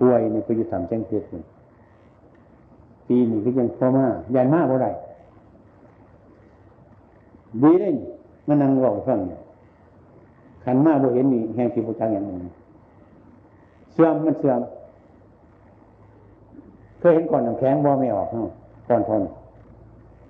[0.00, 1.26] ป่วยในพยุธรรมแจ้งเพชร
[3.08, 4.90] ปีนี้ก็ยังพอมาใหญ่มากบ่าได้
[7.62, 7.94] ดีเลย
[8.46, 9.18] มันนั่งรอฟัง
[10.64, 12.38] ขันมากบ่เห็นนี่แห่งที่พุทธังอย่างหนึ่ง
[13.92, 14.60] เสื่อมมันเสื่อม
[16.98, 18.48] เคยเห็นก่อนน้ำแข็งบ่ไม่ออกเนาะ
[18.88, 19.22] ก่อนทน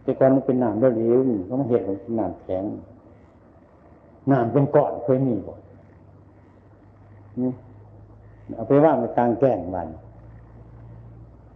[0.09, 2.65] แต่ก่อนมันเป็นน้ำเหลวๆก็มาเห็นเป็นน้ำแข็ง
[4.31, 5.55] น้ำเป็นก้อนเคยมีบ่
[8.55, 9.89] เอาไปว่ามันกลางแก้งวัน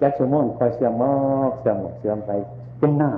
[0.01, 1.13] จักสมอนคอยเสื่อมมอ
[1.51, 2.31] กเสื่อมหมดเสื่อมไป
[2.79, 3.09] เป็นน้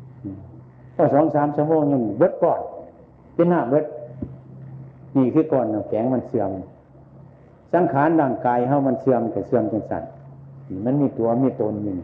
[0.00, 2.60] ำก็สองสามชั่วโมงยังเบิดก่อน
[3.34, 3.84] เป็นน้ำเบิด
[5.16, 6.50] นี่คือก่อนแข็งมันเสื่อม
[7.72, 10.02] สังขารร่างกายเฮามันเสื่อมแต่เสื่อมจังสัน
[10.84, 11.96] มันมีตัวมีตนอยู่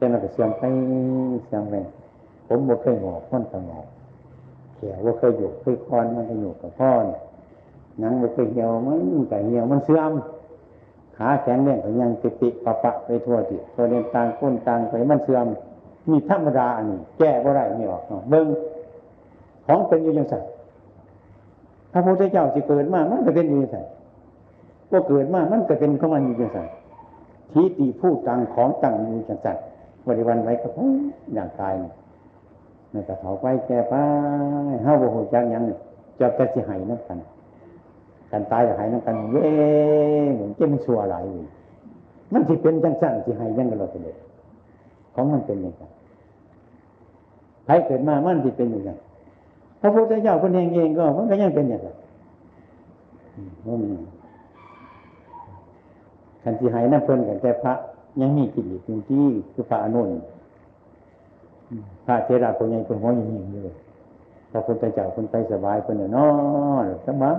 [0.00, 0.62] แต่มันก็เสื่อมไป
[1.44, 1.74] เสื่อมไป
[2.46, 3.86] ผมบ่เคยหงอกมันก็หงอก
[4.76, 6.90] แขวว่าเคยอยู่เคยคอนมันก็อยู่กับพ่อ
[8.00, 8.98] หนังบ่เคยเหี่ยวมัน
[9.30, 10.12] ก็เหี่ยวมันเสื่อม
[11.16, 15.46] ขาแขนเลี้ยงก็ยังติติปะปะไปทั่วติตัวเรียนต่างก้นต่างไปมันเสื่อม
[16.10, 18.46] มีธรรมดาอันนี้ แก้บ่ได้ไม่ออกเบิ้ง
[19.66, 20.34] ของเป็นอยู่ยังไง
[21.92, 23.78] พระพุทธเจ้าสิเกิดมามันก็เป็นอยู่ยังไง
[24.90, 26.58] ก็เกิดมามันก็เป็นของมันอยู่ยังไง
[27.52, 29.56] ทีตีผู้ตังของตังอยู่จังจัด
[30.06, 30.68] วันวันไว้ก็
[31.34, 31.92] อย่างกายนี่
[32.92, 33.94] มันก็เถาไปแก่ไป
[34.82, 35.62] เฮาบ่ฮู้จักยัง
[36.20, 37.18] จะแต่สิหายนักกัน
[38.30, 39.48] กันตายหายนักกันเย้
[40.34, 41.42] เหมือนเจ้มันชัวหลายอยู่
[42.32, 44.16] มันที่เป็นจังสั่นสิหายยังกันเราไปเลย
[45.14, 45.82] ของมันเป็นยังไง
[47.64, 48.90] ใครเกิดมามันที่เป็นอย่างไร
[49.80, 51.88] พระพุทธเจ้าคนเองเองก็มันก็ยังเป็นอย่างไร
[53.66, 53.80] มัน
[56.42, 57.74] ขันที่หายน้ำเพลินกันแต่พระ
[58.20, 60.10] ยังมีกิเลสอยู่ที่คือพระอนุน
[62.06, 63.76] พระเทระคนใหญ่คนหัวยิ่งยิ่งเลย
[64.50, 66.28] พระพุทธเจ้าคนไปสบายคนเนี่ยนอ
[66.84, 67.34] นสบาย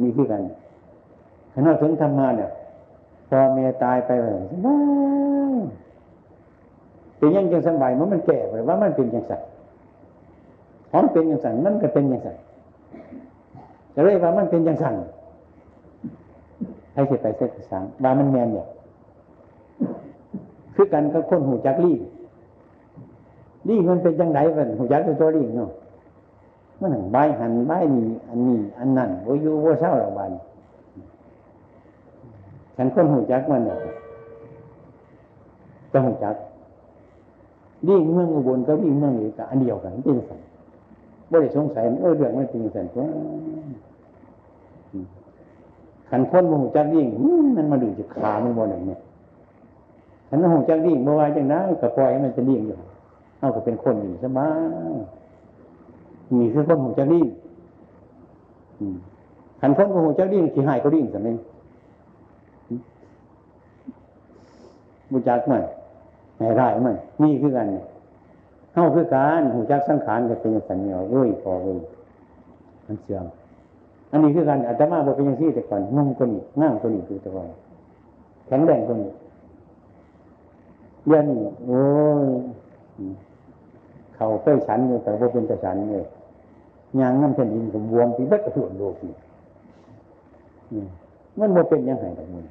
[0.00, 0.42] มีที่กัน
[1.54, 2.50] ขณะถึงธรรมาเนี่ย
[3.28, 4.76] พอเมียตายไปเลยสบา
[5.58, 5.60] ย
[7.18, 9.32] เป็นยังจังสบายมันมันแก่ไปว่ามันเป็นยังไง
[10.90, 12.28] ของเป็นยังไงมันก็เป็นยังไง
[13.94, 14.86] จะเรียกว่ามันเป็นยังไง
[16.94, 18.66] ให้เสร็จไปเสร็จสังว่ามันแมนเนี่ย
[20.76, 21.92] คือกันก็คนหูจักรี
[23.68, 25.70] รีมันเป็นยังไงกันหูจักตัวรีเนาะ
[26.80, 30.32] มันหันใบหันใบนี่อันนี้ อันนั้นโอ้ยโอ้เศร้าละวัน
[32.76, 33.78] ฉันคนหูจักมันเนี่ย
[35.92, 36.34] จะหูจัก
[37.88, 40.40] วิ่เมืองอุบลก็วิ่เมืองเอกอันเดียวกันเป็นสัน
[41.30, 43.06] บ่ได้สงสัยเออเรื่องมันจริงสันว่า
[46.10, 47.06] ขันพ้นโมหจักยิ่ง
[47.56, 49.00] มันมาดูจะขามันบ่หนเนี่ย
[50.28, 52.76] ขันโมหจักยิ่งเมื่อวานจังนั้ก็ปล่อยให้มันจะยิ่งอยู่
[53.38, 54.48] เอาก็เป็นคนอยู่สบา
[54.92, 54.96] ย
[56.32, 57.26] มีคือคนหูจักยิ่ง
[59.60, 61.36] ขันพ้นโมหจักยิ่งขี้หายก็ยิ่งสันนึง
[65.10, 65.62] บุจักมัน
[66.36, 67.66] ไหนได้มันนี่คือกัน
[68.72, 71.78] เข้าคือการหูจักสังขารจะเป็นสัญญาเว้ยพอเว้ย
[72.86, 73.26] มันเสื่อม
[74.10, 77.48] อันนี้คือการอาตมาบอกเป็นอย่างที่แต่ก่อนนุ่มคนนี้ง่ามคนนี้คือแต่ก่อน
[78.46, 79.12] แข็งแรงคนนี้
[81.08, 81.80] เดี๋ยวนี้โอ้
[82.26, 82.28] ย
[84.16, 86.04] เขาเคยฉันอยู่แต่ว่าเป็นแต่ฉันเลย
[87.00, 89.14] ยางน้ำแผ่นดินสมวมปีบัดกระถ่วนโลกนี่
[91.38, 92.44] มันโมเป็นยังไงแบบนี้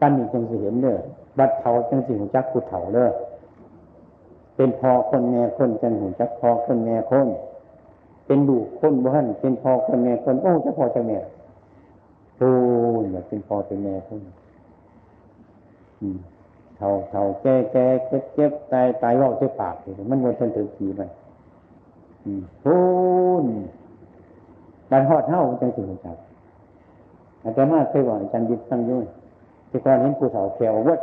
[0.00, 0.96] ปันนี้จังสิเห็นเด้อ
[1.38, 3.08] บัดเทาจังสิหูจักกูเถาเด้อ
[4.56, 7.28] เป็นพอคนแม่คนจังหูจักพอคนแม่คน
[8.26, 11.18] เป็นดูคนบ้านเป็นพอคนแม่คนโอ้จะพอจะแม่
[12.38, 12.50] โอ้
[13.02, 14.20] ยเป็นพอเป็นแม่คน
[16.80, 21.00] เท่าเท่าแก่แก่เจ็บเจ็บตายตายว่าเจ็บปากเลยมันวนจนถึงทีไป
[22.62, 22.78] โอ้
[23.42, 23.44] ย
[24.90, 26.16] การหอดเท่าจังสิหูจัก
[27.44, 29.04] อาจารย์มาเคยบอกอาจารย์ยึดตั้งด้วย
[29.70, 31.00] ที่ก่อนเห็นผู้สาวแขววัด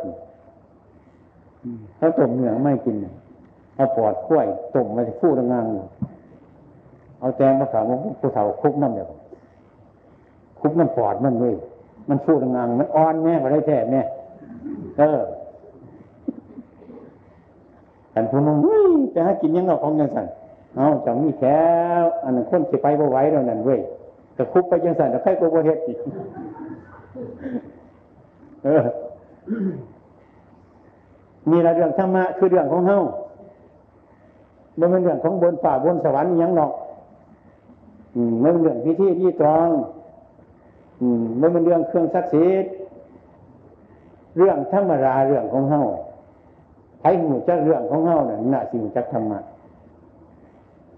[1.97, 2.95] เขาต้มเนื้อไม่กิน
[3.75, 5.83] เอาปอดข้วยต้มมาจะฟูดงางอยู่
[7.19, 9.09] เอาแตงมาขามผู้สาวคุกน้ำเดียว
[10.59, 11.55] คุกน้ำปอดมันด้วย
[12.09, 14.01] มันฟูดงางมันอ่อนแม่ก็ได้แท้แม่
[14.97, 15.19] เออ
[18.17, 18.58] แต่ผู้นึง
[19.15, 20.27] จะให้กินยังเอาของยังสั่น
[20.75, 21.58] เอาจังมีแค่
[22.23, 23.80] อันนั้นคนจะไปบ่ไหวแล้วนั่นเว้ย
[24.34, 25.97] แต่คุกไปยังสั่นแต่ใครก็บ่เฮ็ดอีก
[31.49, 32.97] มีระเรื่องธรรมะคือเรื่องของเฮา
[34.77, 36.71] ไม่เป็นเรื่องของบนป่าบนสวรรค์ยังหรอก
[38.15, 39.69] อืมไม่เป็นเรื่องพิธีที่ตรอง
[41.01, 42.71] อืมไม่เป็นเรื่องเครื่องศักดิ์สิทธิ์
[44.38, 45.84] เรื่องธรรมราเรื่องของเฮา
[46.99, 49.39] ใครหูจักเรื่องของเฮาเนี่ยน่าสิหูจักธรรมะ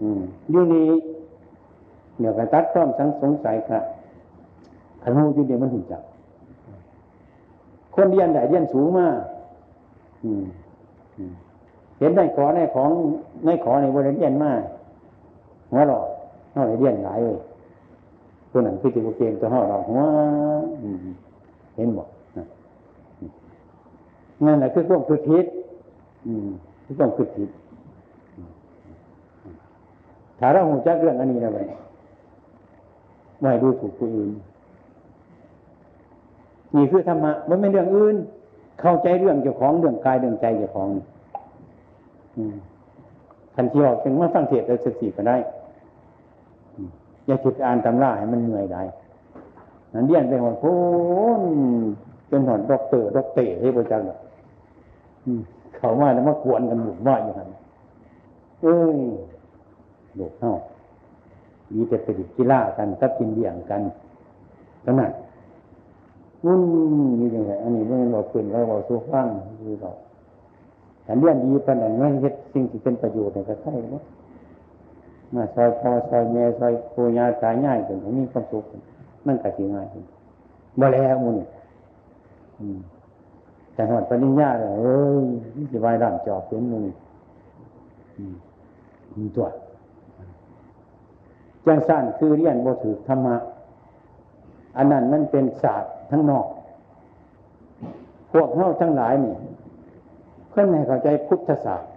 [0.02, 0.88] อืมอยู่นี้
[2.18, 3.80] เดี๋ยวกันตัดต้อมสังสงสัยค่ะ
[5.02, 6.02] ขันหูอยู่เดียวมันหูจัก
[7.94, 9.16] คนเรียนได้เรียนสูงมาก
[11.98, 12.90] เห็นในขอในของ
[13.44, 14.60] ในขอในบริเรียนมาก
[15.72, 16.06] หัวหลอก
[16.50, 17.38] เท่าไรเรียนหลายเลย
[18.50, 20.00] คนนั้นคือติบุเกมตัวเท่าเราหัว
[21.76, 22.08] เห็นบอก
[24.46, 25.46] นั่นแหละคือความคือทิศ
[26.84, 27.48] คือความคือทิศ
[30.38, 31.58] ถ้าเราหูจักเรื่องอันนี้นะไป
[33.40, 34.30] ไม่ดูถูกผู้อื่น
[36.74, 38.16] นี่คือธรรมะมันไม่เรื่องอื่น
[38.80, 40.88] เข้าใจเรื่องเจ้าของเรื่องกายเรื่องใจเจ้าของ
[43.54, 45.36] ทันทีออกจึงมาฟังเทศแล้วสติก็ได้
[47.26, 48.82] อย่าคิดอ่านตำราให้มันเหนื่อยได้
[49.94, 50.74] นั่นเรียนไปหมดโอ้
[52.28, 54.06] เป็นหอนด็อกเตอร์ด็อกเตอร์ให้ประจักษ์
[55.80, 57.48] เขามาแล้วมากวนกันหมุนว่าอยู่หัน
[58.62, 58.98] เอ้ย
[60.16, 60.52] โลกเท่า
[61.72, 63.82] ดีแต่ไปดิกีฬากันทับกินเบี่ยงกัน
[64.84, 65.12] ขนาด
[66.44, 66.62] วุ่น
[67.18, 69.26] อยู่ยังไงอันนี้ไม่บอกเปลี่ยนเราบอกสู้ฟัง
[69.60, 69.90] คือเรา
[71.04, 74.02] แต่เรื่องดีปานนั้นไม่เห็นสิ่งที่เป็นประโยชน์ในกระไส่เนาะ
[75.34, 78.64] มาซอยพ่อซอยแม่ซอยปูยาตาย่ายถึงมีความสุข
[79.26, 79.86] มันกระสีง่าย
[80.80, 81.36] บ่แล้วมุน
[83.80, 85.26] แต่หอดปริญญาเลยเอ้ย
[85.72, 86.86] จะวายด่านจอบเป็นมือ
[89.34, 89.48] ตัว
[91.66, 93.36] จังสั้นคือเรียนบ่ถือธรรมะ
[94.76, 96.46] อันนั้นมันเป็นศาสตร์ทั้งนอก
[98.32, 99.34] พวกเฮาทั้งหลายนี่
[100.50, 101.90] เพื่อนให้เข้าใจพุทธศาสตร์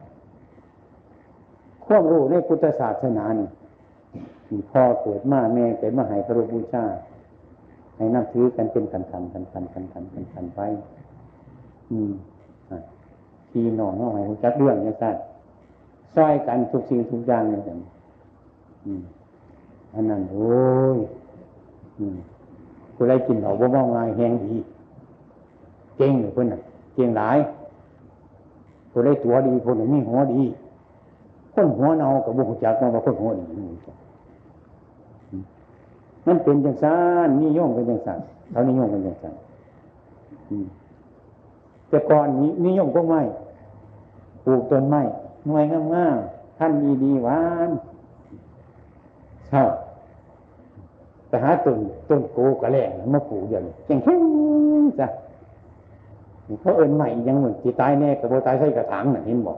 [1.85, 3.49] ความรู้ในพุทธศาสนานี่
[4.71, 6.83] พ่อเกิดมาแม่เกิดมาหายคารบูชา
[7.95, 10.61] ให้นับถือกันเป็นกันกันกันกันกันกันกันกันไป
[11.93, 12.11] อืม
[13.51, 15.15] ทีหนอนน้องให้จักเรื่องเนี่ยสั้น
[16.15, 17.61] ซอยกันทุกสิ่งทุกอย่างเนี่ย
[18.85, 19.01] อืม
[19.93, 20.53] อันนั้นโอ้
[20.97, 20.99] ย
[21.99, 22.17] อืม
[22.95, 24.57] ผู้กินเหล่าบ่มองง่ายแหงดี
[25.97, 26.59] เก่งเลยเพื่อนน่ะ
[26.93, 27.37] เก่งหลาย
[28.91, 30.43] ผู้ไรตัวดีผู้ไหนมีหัวดี
[31.53, 33.43] คนหัวเนากับบุคจักมาว่าคนหัวดี
[36.27, 38.19] มันเป็นจังสานนิยมเป็นจังสาน
[38.51, 39.35] เขานิยมเป็นจังสาน
[41.93, 43.21] แต่ก่อนนี้นิยมก็ไม่
[44.45, 45.01] ปลูกต้นไม้
[45.47, 47.69] หน่วยงามๆท่านดีดีหวาน
[49.51, 49.71] ชอบ
[51.27, 51.77] แต่หาต้น
[52.09, 54.21] ต้นโกกระแหลงมาปลูกอย่างแข็งแข็ง
[54.99, 55.07] จ้ะ
[56.61, 59.57] เขาเอินใหม่ยังเหมือนจีตายแน่กระโบตายใส่กระถางน่ะเห็นบอก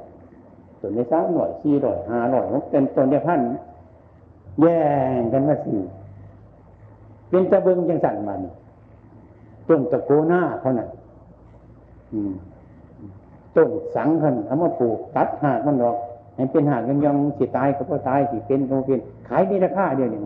[0.79, 3.41] ตัวนี้สามหน่อยสี่หน่อยห้าหน่อยเป็นตัวนี้พัน
[4.61, 4.79] แย่
[5.19, 5.79] งกันมาสี่
[7.29, 8.41] เป็นตะเบิงจังสั่นมัน
[9.67, 10.87] ต้นตะโกหน้าเขาน่ะ
[13.55, 15.97] ต้นสังขันเอามาปลูกตัดหากมันหรอก
[16.35, 20.21] ให้เป็นหากยังยังสิตายก็ตายสิเป็นก็เป็นขายมีราคาเดียวนี่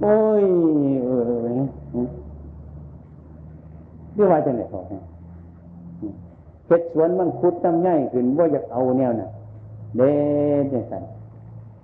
[0.00, 0.44] โอ้ย
[1.04, 1.22] เออ
[4.14, 4.80] เรียกว่าจะไหนพอ
[6.66, 9.28] เพชรสวนมังคุดตั้งใหญ่ขึ้นว่าอยากเอาแนวน่ะ
[9.96, 10.12] เด่
[10.62, 11.02] นจังสัน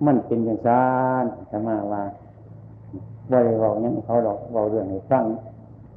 [0.06, 0.82] มันเป็นอย่างซา
[1.22, 2.02] นธรรมาว่า
[3.30, 5.24] บ่ได้บอกยังเขาหรอกบอกเรื่องให้ฟัง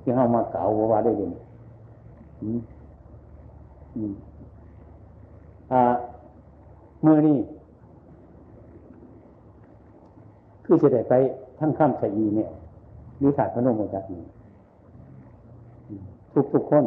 [0.01, 1.46] ที่เขามาเก่าว่าได้ด่นอ่า
[7.02, 7.38] เมื่อนี้
[10.65, 11.13] คือจะได้ไป
[11.60, 12.50] ทั้งข้ามใส่ยีเนี่ย
[13.21, 14.23] ยุทธาพนมจักนี่
[16.34, 16.86] ทุกทุกคน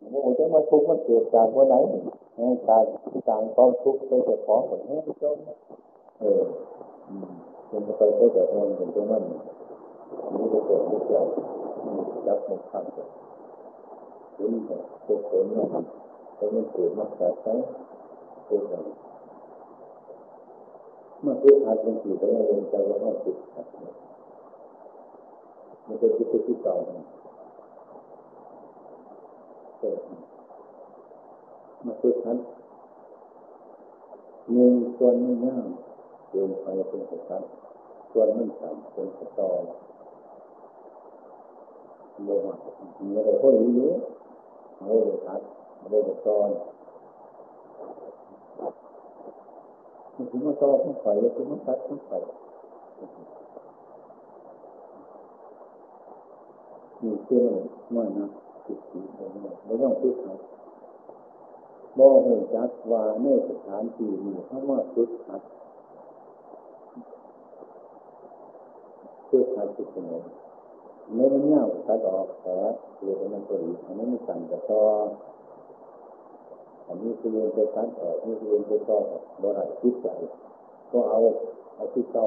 [0.00, 1.74] โอ้จะมาทุกข์มันเกิดจากวันไหน
[2.36, 2.84] แห่งการ
[3.28, 5.36] ต่างความทุกข์ไปแต่ของผลแห่งจน
[6.20, 6.42] เออ
[7.68, 9.22] เป็นไปไปแต่แห่งเป็นตรงนั้น
[10.34, 11.26] นี่จะเกิดที่เกิด
[12.26, 13.08] ยับหมดข้างเลย
[14.36, 15.66] ถึงแต่ตัวผลเนี่ย
[16.38, 17.48] ก็มันเกิดมาจากไหน
[18.46, 18.82] เกิดจาก
[21.22, 23.36] เมื่อพูดทานเป็นสี่ก็ไม่เรียนใจว่าต้องติด
[25.86, 26.74] มันจะคิดที่ต่อ
[29.80, 29.98] เกิด
[31.84, 32.38] มาฝึกทัน
[34.52, 35.66] หนึ่งส่วนไม่ยาก
[36.30, 37.42] เดินไปเป็นสตัด
[38.12, 39.50] ส่วนไม่ต่ำเป็นสุดตอ
[42.24, 42.54] โมหะ
[43.00, 43.96] มีอะไรพวกนี้เยอะ
[44.76, 45.40] เอาไว้ทัด
[45.76, 46.50] เอาไว้ตอน
[50.14, 52.12] มันถึงมาตอต้องไฟแล้วถึงมาตัดต้องไฟ
[57.02, 57.46] มีเชื่อ
[57.94, 58.26] มากนะ
[58.66, 59.00] จิตสี
[59.64, 60.36] ไม่ต้องคิดนะ
[61.98, 65.42] บ่เห็นจักว่าในสถานที่นี้เขาว่าฝึกหัด
[69.28, 69.88] ฝึกหัดจิต
[71.14, 72.56] เนี่ยไม่มันเงาตัดออกแต่
[73.02, 74.82] เรียนมันตัวอีอันนี้มันสั่นแต่ต่อ
[76.86, 78.98] อันนี้คือเรียนไปตัดออกนี่คือเรียนไปต่อ
[79.42, 80.08] บ่ได้คิดใจ
[80.92, 81.18] ก็เอา
[81.74, 82.26] เอาที่เก่า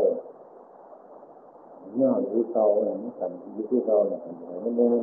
[1.97, 4.19] เงาอยู่เก่าเนี่ยมันสั่นอยู่ที่เก่าเนี่ย
[4.63, 5.01] มันโน้น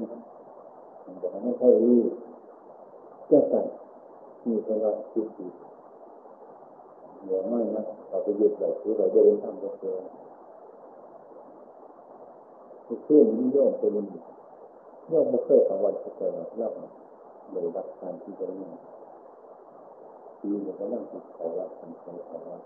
[1.05, 2.01] มันจะไม่ค่อยรู้
[3.29, 3.67] แก้กัน
[4.49, 5.53] มีคนละจิตจิต
[7.23, 10.03] เหนื่อยไม่นะเราไปยึดแบบที่เราจะเรียนทำก็เอง
[12.87, 13.93] จอเพื่อนนิยมเป็น
[15.13, 16.71] ย่อมไม่เคยสังวันเจอแล้ว
[17.51, 18.71] เลยรับการที่จะนี่
[20.39, 22.61] ทีนี่ยก็นั่งติดขอรับทำใจขอรับ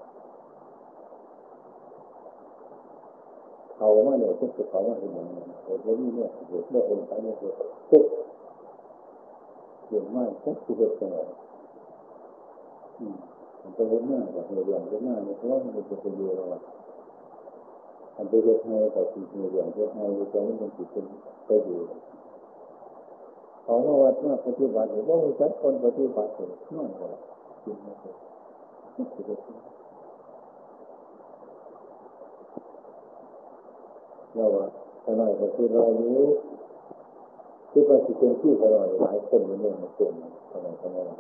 [3.76, 7.56] เขาว่าเนี่ยทุกข์เขาว่าเห็นอย่างนี้เหตุนี้เนี่ยเหตุเมื่อคนไปเนี่ยเหตุ
[7.90, 8.12] ทุกข์
[9.88, 11.28] เห็นมากทุกข์ที่เหตุสงบ
[13.62, 16.42] มันไปเห็นหน้ากับเห็นเรื่องเห็นหน้าเนี่ยเพราะว่ามันจะเป็นเยอะเล
[18.20, 21.04] ยมันไปเห็นให้กับสิ่งเรื่องเห็นให้ตรงนี้มันจิตเป็น
[21.46, 21.80] ไปอยู่
[23.64, 26.30] ขอว่าวัดว่าปฏิบัติหรือว่าจัดคนปฏิบัติ
[26.76, 27.10] น้อยกว่า
[27.64, 28.14] จริงไหมครับ
[34.34, 34.66] เราว่า
[35.04, 36.20] ขนาดก็คือเรารู้
[37.72, 40.12] คิดว่าสิเป็นที่ขนาดหลายคนในเมืองมันเป็น
[40.52, 41.18] ขนาดขนาด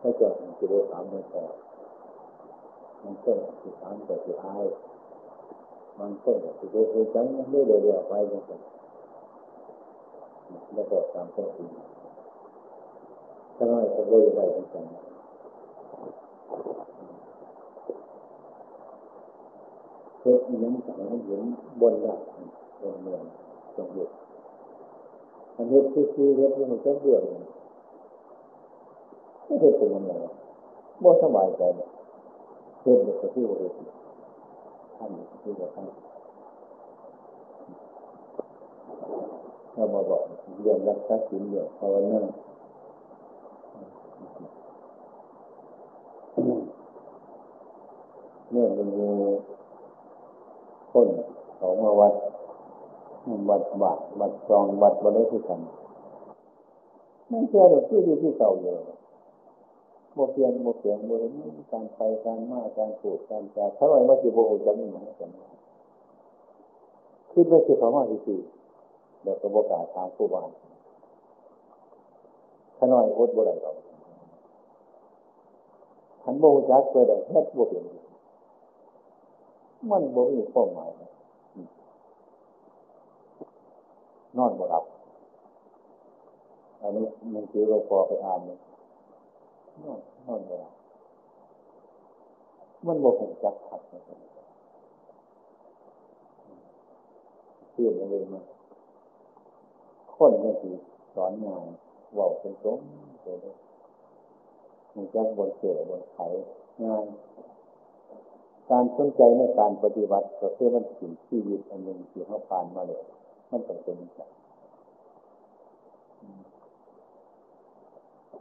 [0.00, 1.44] ถ้าเกิดมันจะได้ถามไม่พอ
[3.04, 4.56] มันก็จะถามแต่จะอา
[5.92, 8.42] ยมันก็จะได้เห็นจังไม่ได้เรียกไปยัง
[10.74, 11.68] แล้วก็ตามข้อจริง
[13.56, 14.84] ถ้าน้อยก็ไม่ได้เหมือนกัน
[20.18, 21.42] เพื่อยังสั่งเห็น
[21.80, 22.20] บนหลัก
[22.82, 23.22] บนเมือง
[23.76, 24.16] สมบูรณ์
[25.56, 27.18] อันนี้คือคือเรื่องที่มันจะเบื่อ
[29.46, 30.12] ไม่เห็นเป็นยังไง
[31.02, 31.62] บ่สบายใจ
[32.82, 34.01] เห็นก็กที่ว่าเห็น
[35.02, 35.86] ท่านที่ว่าท่าน
[39.74, 40.22] เรามาบอก
[40.62, 42.20] เรื่องรักษาศีลเรื่องภาวนา
[48.50, 49.08] เมื่อมันมี
[50.92, 51.08] คน
[51.56, 52.14] เขามาวัด
[53.50, 55.60] วัดบาทวัดจองวัดวัดได้ที่กัน
[57.30, 58.74] นั่นเชื่อหรือที่อยู่ที่เก่าอยู่
[60.14, 61.32] โมเปลี่ยนโมเปลี่ยนโมเห็น
[61.72, 65.32] การไปการมาการพูดการจาถ้าเราว่าจีโบหูจะมีอย่างนั้น
[67.32, 68.40] คิดว่าสิเขามาที่สี่
[69.22, 70.50] เดี๋ยวกระบอกาทางผู้บาน
[72.76, 73.76] ขน้อยอดบ่ได้หรอก
[76.22, 77.84] ขันโบจักเกิดเฮ็ดโบเปลี่ยน
[79.90, 80.90] มันบ่มีความหมาย
[84.36, 84.84] นอนบ่หลับ
[86.80, 88.58] อันนี้มันคือเราพอไปอ่านเนี่ย
[89.90, 90.58] อนนอนเลย
[92.86, 93.80] มันบ่คงจักขัด
[97.72, 98.40] เชื่อมเลยมา
[100.14, 100.74] คนนี่คือ
[101.14, 101.64] สอนงาน
[102.16, 102.78] ว่าเป็นตรง
[103.22, 103.36] เลย
[104.94, 106.26] มันจะบนเสือบนไข่
[106.84, 107.04] งาย
[108.70, 113.02] การสนใจในการปฏิบัติก็เพื่อมันถึงชีวิตอันหนึ่งที่เขาผ่านมาเลย
[113.50, 114.30] มันต้องเป็นอย่าง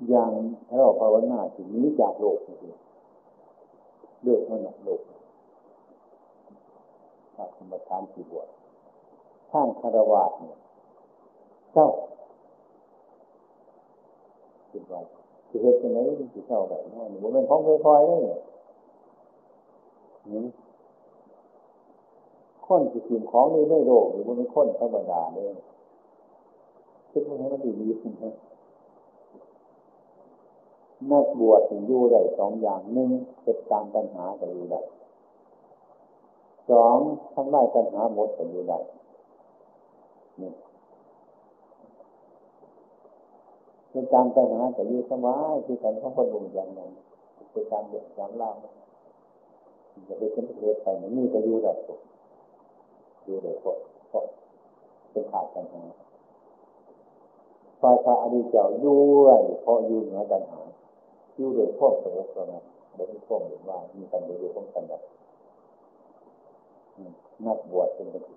[0.10, 0.32] อย่าง
[0.78, 2.76] เราภาวนาถึงนี้จากโลกจริง
[4.24, 5.02] เลือกมันโลก
[7.36, 8.48] พระธรรมทานที่บวช
[9.52, 10.58] ข้างคารวะเนี่ย
[11.74, 11.88] เจ้า
[14.72, 15.02] คิดว่า
[15.50, 18.40] จะเหตุจะไหนที่เจ้าแบบนั้นมันเป็นของคอยๆได้เนี่ย
[22.66, 25.52] คนที่สิ่งของนี้ได้โลกหรือมันเป็นคนธรรมดาเลย
[27.12, 28.26] คิดว่าให้มันดีดีขึ้นไหม
[31.10, 33.10] นักบวชอยู่ได้สองอย่างหนึ่ง
[33.44, 34.82] เป็นตามปัญหาก็อยู่ได้
[36.70, 36.98] สอง
[37.34, 38.80] ทำได้ปัญหาหมดก็อยู่ได้
[40.42, 40.52] นี่
[43.92, 46.92] เป็นตามปัญหาก็อยู่สบายที่กันเขาคนบุญอย่างนั้น
[47.52, 48.52] เป็นตามเดือดตามล่า
[50.08, 50.88] จะไปเป็นประเทศไป
[51.18, 51.74] นี่ก็อยู่ได้
[53.26, 53.78] อยู่ได้เพราะ
[54.10, 54.24] เพราะ
[55.12, 55.84] เป็นขาดปัญหา
[57.82, 60.62] ฝ่ายพระอดีตเจ้าอยู่ไว้เพราะอยู่เหนือปัญหา
[61.36, 62.64] อยู่โดยพวกสงบสงบ
[62.96, 65.02] โดยพวกหรือว่ามีกันโดยพวกกันแบบ
[67.46, 68.36] นักบวชเป็นปกติ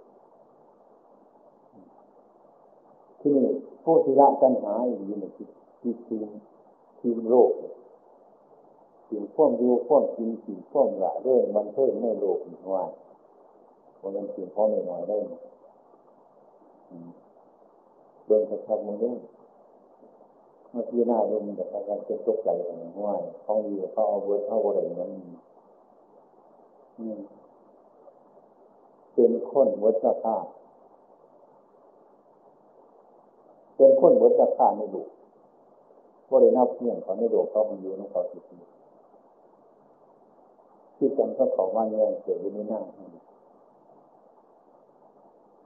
[3.21, 3.47] ที่นี่
[3.85, 5.47] ผู้ที่ละปัญหาอย่างนี้เนี่ยที่
[5.81, 6.29] ที่ทีม
[7.01, 7.51] ทีมโลก
[9.09, 12.85] ทีมพ่วงดูพ่วงกินทีมพ่วงละเรื่องมันเพิ่มในโลกอีกว่า
[14.01, 15.19] วันนั้นทีมพ่อหน่อยได้
[18.27, 19.17] เบิ่งกระชับมันด้วย
[20.75, 25.11] มื่อที่หน้าดูมันแบบการเป็นตกใจกันห้วยเขาอยู่เขาเอาเวิร์ดเข้าอะไรนั้น
[29.15, 30.37] เป็นคนวัฏฏะ
[33.77, 35.03] เป็นคนวัฏฏะในดุ
[36.29, 38.57] ว่าได้นับเพื่อนเขาไม่ดุเขามันอยู่ในเขาสิที
[40.97, 42.81] ที่จำเขาเขาว่าแย่เกิดอยู่ในหน้า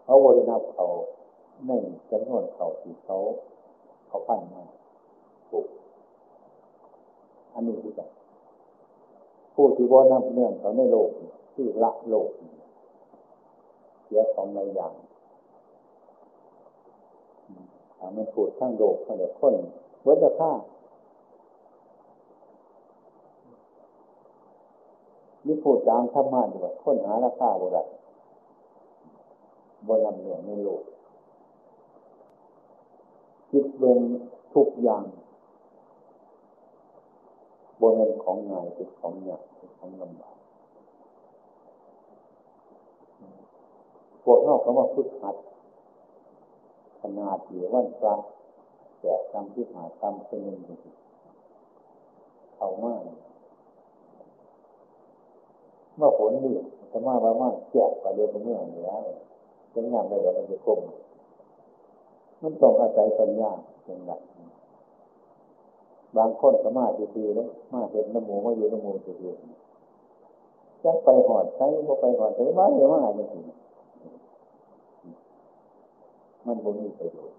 [0.05, 0.87] เขาบริณาเขา
[1.67, 1.71] ใน
[2.11, 3.17] จำนวนเขาที่เขา
[4.09, 4.65] เขาปั้นมา
[5.51, 5.67] ผูก
[7.55, 8.07] อันนี้ที่จะ
[9.55, 11.11] ผู้ที่ว่านับเนื่องเขาในโลก
[11.55, 12.31] ที่ละโลก
[14.05, 14.93] เสียของในอย่าง
[17.99, 19.55] ถ้ามันพูดทั้งโลกเขาเรียกคน
[20.07, 20.53] วัฏฆ่า
[25.47, 27.79] นี่พูดตามธรรมะดีกว่าคนหาราคาบุไร
[29.87, 30.83] บนลำเหนือในโลก
[33.51, 33.99] คิดเบิ่ง
[34.55, 35.05] ทุกอย่าง
[37.81, 40.37] บนเป็นของง่ายเป็นของยากเป็นของลำบาก
[44.23, 45.37] พวกนอกคำว่าพุทธัด
[47.01, 48.15] ขนาดเหลือวันพระ
[49.01, 50.61] แต่กรรมที่หากรรมเป็นหนึ่ง
[52.57, 53.01] เขามาก
[55.97, 56.57] เมื่อผลนี่
[56.93, 58.91] จะมาบ้ามาแจกประเดียวเมื่อเหนือ
[59.73, 60.81] จะงามได้เดี๋ยวมันจะคม
[62.43, 63.53] มันต้องอาศัยปัญญา
[63.85, 64.21] เป็นหลัก
[66.17, 66.87] บางคนก็มา
[67.17, 73.55] ดีๆเลยมาเห็นน้ำหมูมาอยู่น้ำหมูดีๆจะไปหอดใช้พอไปหอดใช้มาเดี๋ยวมาอย่างนี้
[76.47, 77.37] มันบ่มีประโยชน์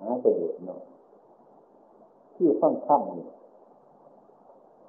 [0.00, 0.80] หาประโยชน์เนาะ
[2.34, 3.26] คือฟังค่ำนี่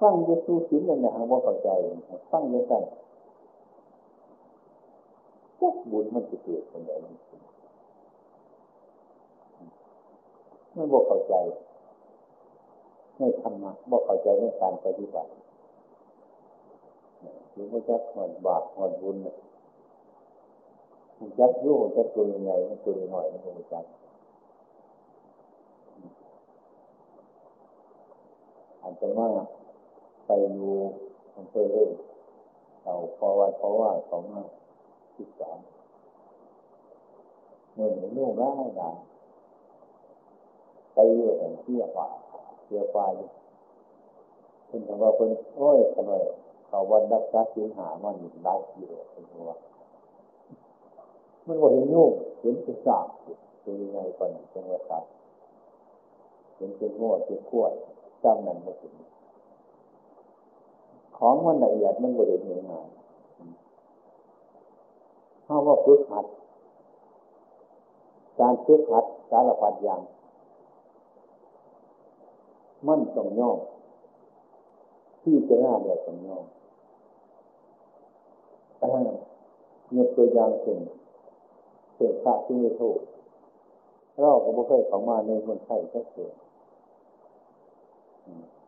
[0.00, 1.68] ฟังเยซูสินนั่นะหาว่าเข้าใจ
[2.30, 2.78] ฟังเยซู
[5.60, 7.14] จักบุญมันจะเกิดเป็นแบบนี้
[10.76, 11.34] ไม่บอกเข้าใจ
[13.18, 15.30] ในธรรมะบอกเข้าใจในการปฏิบัติ
[17.52, 19.16] หรือว่าจะหอดบาปหอดบุญ
[21.18, 23.84] มันจักยุ่งจักตัวยังไงมันตัวหน่อยมันไม่จัก
[28.82, 29.28] อาจจะมา
[30.26, 30.70] ไปดู
[31.36, 31.90] อำเภอเรื่อง
[32.82, 34.42] เราพอวันเพราะว่าเขามา
[35.14, 35.58] ที่สาม
[37.74, 38.90] เงินนุ่งร้ายหนา
[40.96, 42.08] ไปอยู่แต่เที่ยวป่า
[42.64, 43.28] เที่ยวป่าอยู่
[44.66, 46.22] เพิ่นคำว่าเพิ่นโอ้ยขน่อย
[46.66, 49.58] เขาวันรักษาสินหามันได้กิโลเป็นว่า
[51.46, 53.06] มันก็เห็นนุ่งเห็นเป็นสาบ
[53.62, 55.04] เป็นยังไงก่อนเป็นว่าสาบ
[56.56, 57.72] เห็นเป็นง้อเป็นขวด
[58.22, 58.94] จำนั้นไมาถึง
[61.16, 62.88] ของมันละเอียดมันบริเวณงาน
[65.44, 66.26] เพราว่าฝึกหัด
[68.40, 70.00] การฝึกหัดสารพัดอย่าง
[72.86, 73.58] มันต้องย่อม
[75.22, 76.44] ที่จะน่าเนี่ยต้องย่อม
[79.96, 80.78] ยกตัวอย่างเช่น
[81.94, 82.98] เสียพระที่ไม่ถูก
[84.20, 86.30] เราก็ไม่เคยเขามาในเมืองไทยก็เสีย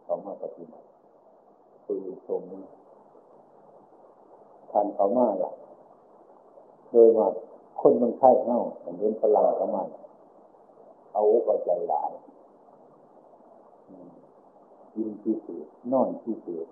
[0.04, 0.86] เขามาปฏิบัติ
[1.84, 2.42] คือชม
[4.70, 5.52] ทันเขามาล่ะ
[6.90, 7.28] โดยว่า
[7.80, 8.60] คนมันไข้เน่า
[8.98, 9.82] เห็นพลังเขามา
[11.12, 12.10] เอาอกใจหลาย
[14.96, 16.66] ยินที่สุดนอนที่สุด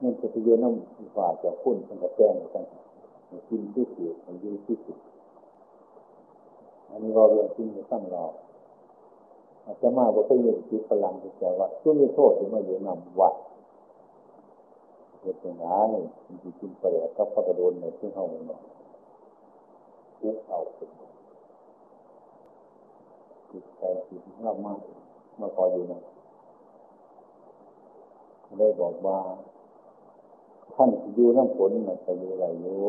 [0.00, 2.64] นี่จะไปโยนน้ำฝ่าจะพุ่นเป็นกระแจงกัน
[3.48, 4.98] กินที่สุดมันยืนที่สุด
[6.88, 8.26] อันนี้เราเรื่องจริงตั้งรอ
[9.64, 13.34] อาจจะมากกว่าไปเยืนคิดพลังที่ใจว่าช่วงนี้โทษที่มาอยู่นำวัด
[15.20, 15.86] เหตุงาน
[16.26, 18.62] มันจะกินไปแล้วก็พระกระโดนในที่ห้องนอน
[20.20, 24.78] ทุกเอาจิตใจจิตเรามาก
[25.40, 26.00] มาคอยอยู่นะ
[28.58, 29.18] ได้บอกว่า
[30.74, 32.82] ท่านอยู่น้ำฝนมันจะอยู่ไรอยู่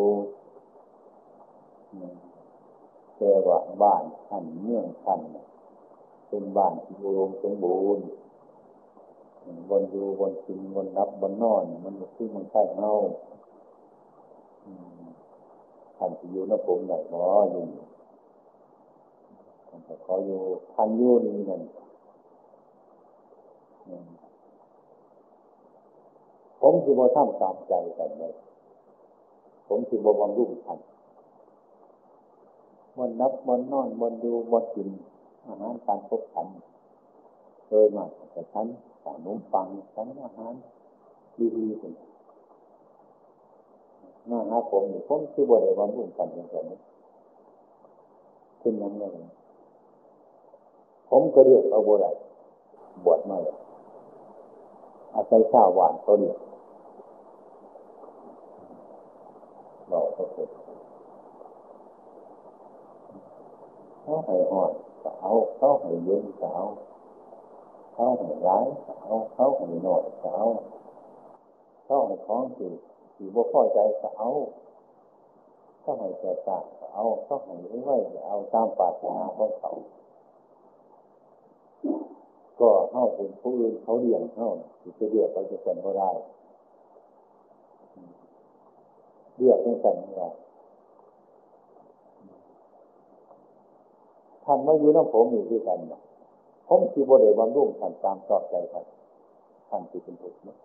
[3.18, 5.20] แต่ว่าบ้านท่านเมืองท่าน
[6.28, 8.06] เป็นบ้านที่อุดมสมบูรณ์
[9.70, 12.92] บนอยู่บนกินบนรับบนนอน มันคือมันใช่เงา
[15.98, 17.18] ท่านที่อยู่น้ำฝนไหนก็
[17.52, 17.64] อยู่
[19.68, 20.40] ท่านขออยู่
[20.74, 21.62] ท่านอยู่นี่นั่น
[26.62, 28.34] ผมคือบ่ทำตามใจกันเลย
[29.68, 30.80] ผมคือบ่บำรุงท่าน
[32.98, 34.90] บนนับบนนอนบนดูบนกิน
[35.46, 36.48] อาหารการพบขัน
[37.68, 38.68] โดยมากแต่ฉัน
[39.04, 39.66] สานุ่มฟัง
[39.96, 40.54] ฉันอาหาร
[41.58, 41.94] ดีๆเป็น
[44.28, 46.78] หน้าหาผมนี่ผมคือบริวารร่วมกันอย่างนี้
[48.60, 49.04] เป็นยังไง
[51.10, 52.12] ผมก็เรียกเอาบริ
[53.06, 53.56] บวชมาเลย
[55.16, 56.36] อาศัยชาวหวานเขาเรีย
[59.92, 60.50] บอกเขาเสร็จ
[64.02, 64.72] เขาให้หอน
[65.04, 66.66] ก็เอาเขาให้เย็นก็เอา
[67.94, 70.46] เขาให้ร้ายก็เอาเขาให้หน่อยก็เอา
[71.86, 72.68] เขาให้ของสิ
[73.16, 74.30] สิบ่พอใจก็เอา
[75.82, 77.54] เขาให้เกิดตาก็เอาเขาให้
[77.84, 79.72] ไว้ก็เอาตามปาถนาของเขา
[82.60, 84.50] ก็เข้าเป็นผู้อื่นเขาเลี้ยงเข้า
[85.00, 86.12] จะเลือกไปจะเป็นก็ได้
[89.38, 90.30] เลือกไม่เป็นไม่ได้
[94.44, 96.02] ท่านมาอยู่น้ำผมอยู่ด้วยกันนะ
[96.68, 98.86] ผมที่บริเวบำรุงท่านตามชอบใจท่าน
[99.70, 100.58] ท่านที่เป็นผู้นะ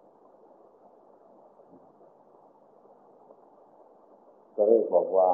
[4.57, 5.29] ก็เลยบอกว่า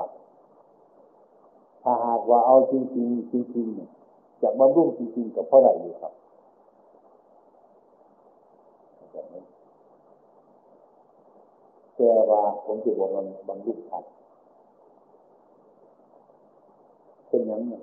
[1.83, 3.09] ถ้าหากว่าเอาจริงจริง
[3.55, 3.69] จริง
[4.43, 6.13] จะบำรุงจริงๆกับเพราะอะไรอยู่ครับ
[12.47, 14.05] แต่ว่าผมจะบอกมันบำรุงท่าน
[17.29, 17.79] เป็นอย่างนี้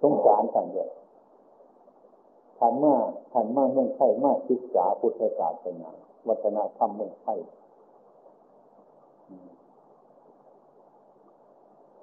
[0.00, 0.90] สงสารท่านด้วย
[2.58, 2.94] ท่านมา
[3.32, 5.90] ท่านมาเมืองไทยมาศึกษาพุทธศาสนา
[6.28, 7.38] วัฒนธรรมเมืองไทย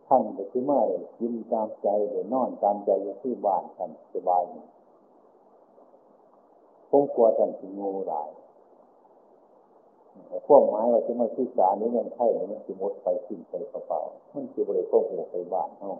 [0.07, 4.43] ท่านจะคือมาเลยกินตามใจเลยนอนตามใจอยู่ที่บ้านท่านสบาย
[6.89, 8.29] ผมกลัวท่านสิงูหลาย
[10.47, 15.99] พวกไม้ว่าจะมาศึกษาในเมืองไทยมันจะมดไปสิ้นไปเปล่าๆมันจะบริโภคหัวไปบ้านเนาะ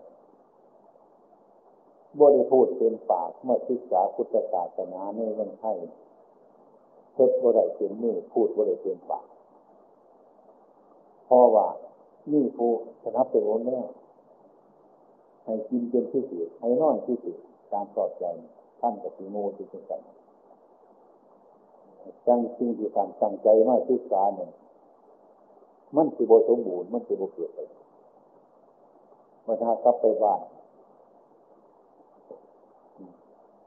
[2.20, 5.78] บริพูดเป็นปากเมื่อศึกษาพุทธศาสนาในเมืองไทย
[7.14, 9.26] เทศบริเป็นมือพูดบริเป็นปาก
[11.26, 11.68] เพราะว่า
[12.32, 13.80] นี่ผู้ชนะเป็นโอนแน่
[15.44, 17.36] ให้กินเป็นที่สุดให้นอนที่สุด
[17.72, 18.24] ตามปลอบใจ
[18.80, 20.00] ท่านกับสีโมที่เป็นกัน
[22.26, 24.50] จังสิ่งที่การตั้งใจมาศึกษาเนี่ย
[25.96, 27.60] มันสิบสมบูรณ์มันสิบเกิดไป
[29.46, 30.40] มื่อถ้ากลับไปบ้าน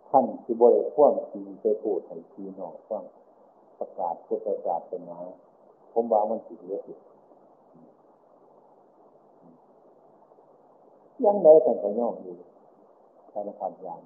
[0.09, 3.03] ท่านที่บริควมจริงไปพูดให้ทีน้องฟัง
[3.79, 5.17] ประกาศพุทธศาสนา
[5.93, 6.93] ผมว่ามันผิเยอะสิ
[11.25, 12.35] ยังได้แต่ก็ย่อมอยู่
[13.31, 14.01] สารพัดอย่าง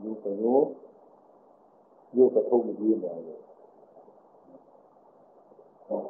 [0.00, 0.60] อยู่ไปรู้
[2.14, 3.18] อยู่กับทุกข์ยืนเลย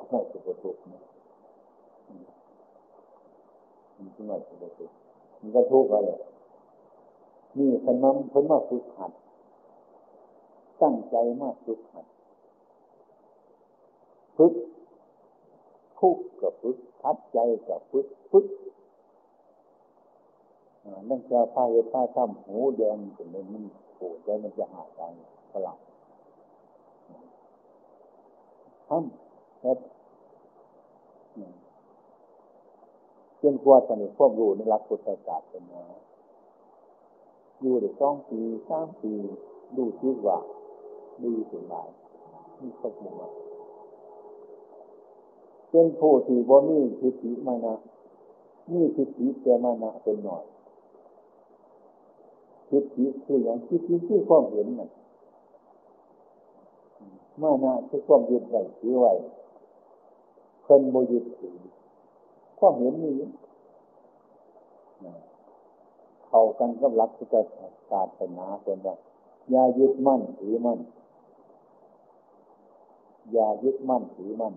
[0.08, 1.02] ไม่สุขทุกข์นะ
[3.96, 4.96] มันไม่สุขทุกข์
[5.40, 6.10] มันก็ทุกข์อะไร
[7.58, 9.12] นี่ขนมเพิ่นมาฝึกหัด
[10.82, 12.06] ตั้งใจมากฝึกหัด
[14.36, 14.52] ฝึก
[15.98, 17.38] ทุกข์กับฝึกทัดใจ
[17.68, 18.46] กับฝึกฝึก
[21.08, 23.64] นั่นจะผ้าเห็ดผ้าช่ำหูแดงถึงมัน
[23.98, 25.00] ปวดใจมันจะหายใจ
[25.52, 25.78] สลับ
[28.92, 29.78] ทำเฮ็ด
[33.42, 35.82] จนกว่าสนิทควบรู้ในรักพุทธศาสนา
[37.60, 39.12] อยู่ได้สองปีสามปี
[39.76, 40.38] ดูชีวิตว่า
[41.22, 41.88] ดีสุดหลาย
[42.60, 43.30] นี่เขาพูด
[45.70, 47.74] เป็นผู้ที่บ่มีทิฏฐิมานะ
[48.72, 50.44] มีทิฏฐิแกมานะเป็นหน่อย
[52.68, 59.12] ทิฏฐิคืออย่างทิฏฐิคือความเห็นน่ะมานะคือความยึดไว้ถือไว้
[60.62, 61.56] เพิ่นบ่ยึดถือ
[62.58, 63.14] ความเห็นนี้
[66.26, 67.34] เข้ากันกับหลักพุทธ
[67.90, 68.94] ศาสนาเป็นว่า
[69.50, 70.78] อย่ายึดมั่นถือมั่น
[73.32, 74.54] อย่ายึดมั่นถือมั่น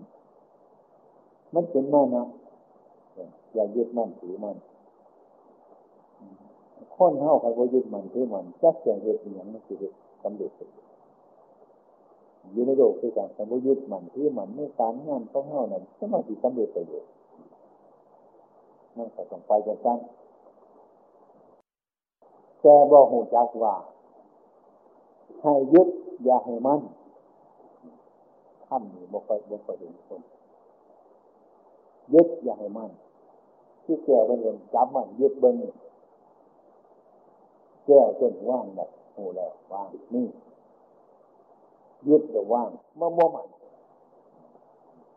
[1.54, 2.24] มันเป็นมานะ
[3.54, 4.56] อย่ายึดมั่นถือมั่น
[6.94, 9.76] คนเฮาใครว่ายึดมั่นถือมั่นจักแจงเหตุอย่างนั้นคือ
[10.22, 10.50] สำเร็จ
[12.52, 17.02] อยู่ในโลกคือการสมมติยึดมันถือมั่นในการงานของเฮานั้นก็มาสิสำเร็จไปอยู่
[18.96, 19.98] นั่นก็ต้องไปกันสั้น
[22.60, 23.74] แต่บอกหูจักว่า
[25.40, 25.88] ให้ยึด
[26.24, 26.80] อย่าให้มั่น
[28.66, 30.20] ท่านนี่บ่ค่อยบ่ค่อยเห็นคน
[32.14, 32.90] ยึดอย่าให้มั่น
[33.84, 35.56] ที่แก้วเป็นเงินจับมันยึดเบิ้ง
[37.86, 40.26] แก้วจนว่างแบบโอ้แล้วว่างนี่
[42.08, 43.46] ยึดแต่ว่างเมื่อม่มัน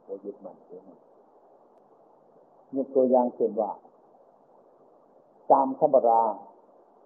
[0.04, 0.84] โอยึดมันเอง
[2.76, 3.72] ยกตัวอย่างเช่นว่า
[5.52, 6.22] ตามธรรมรา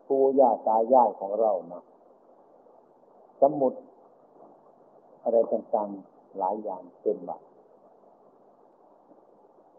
[0.07, 1.83] ปูย่าตายายของเรานะ
[3.41, 3.73] สมุด
[5.23, 7.41] อะไรต่างๆหลายอย่างเป็นแบบ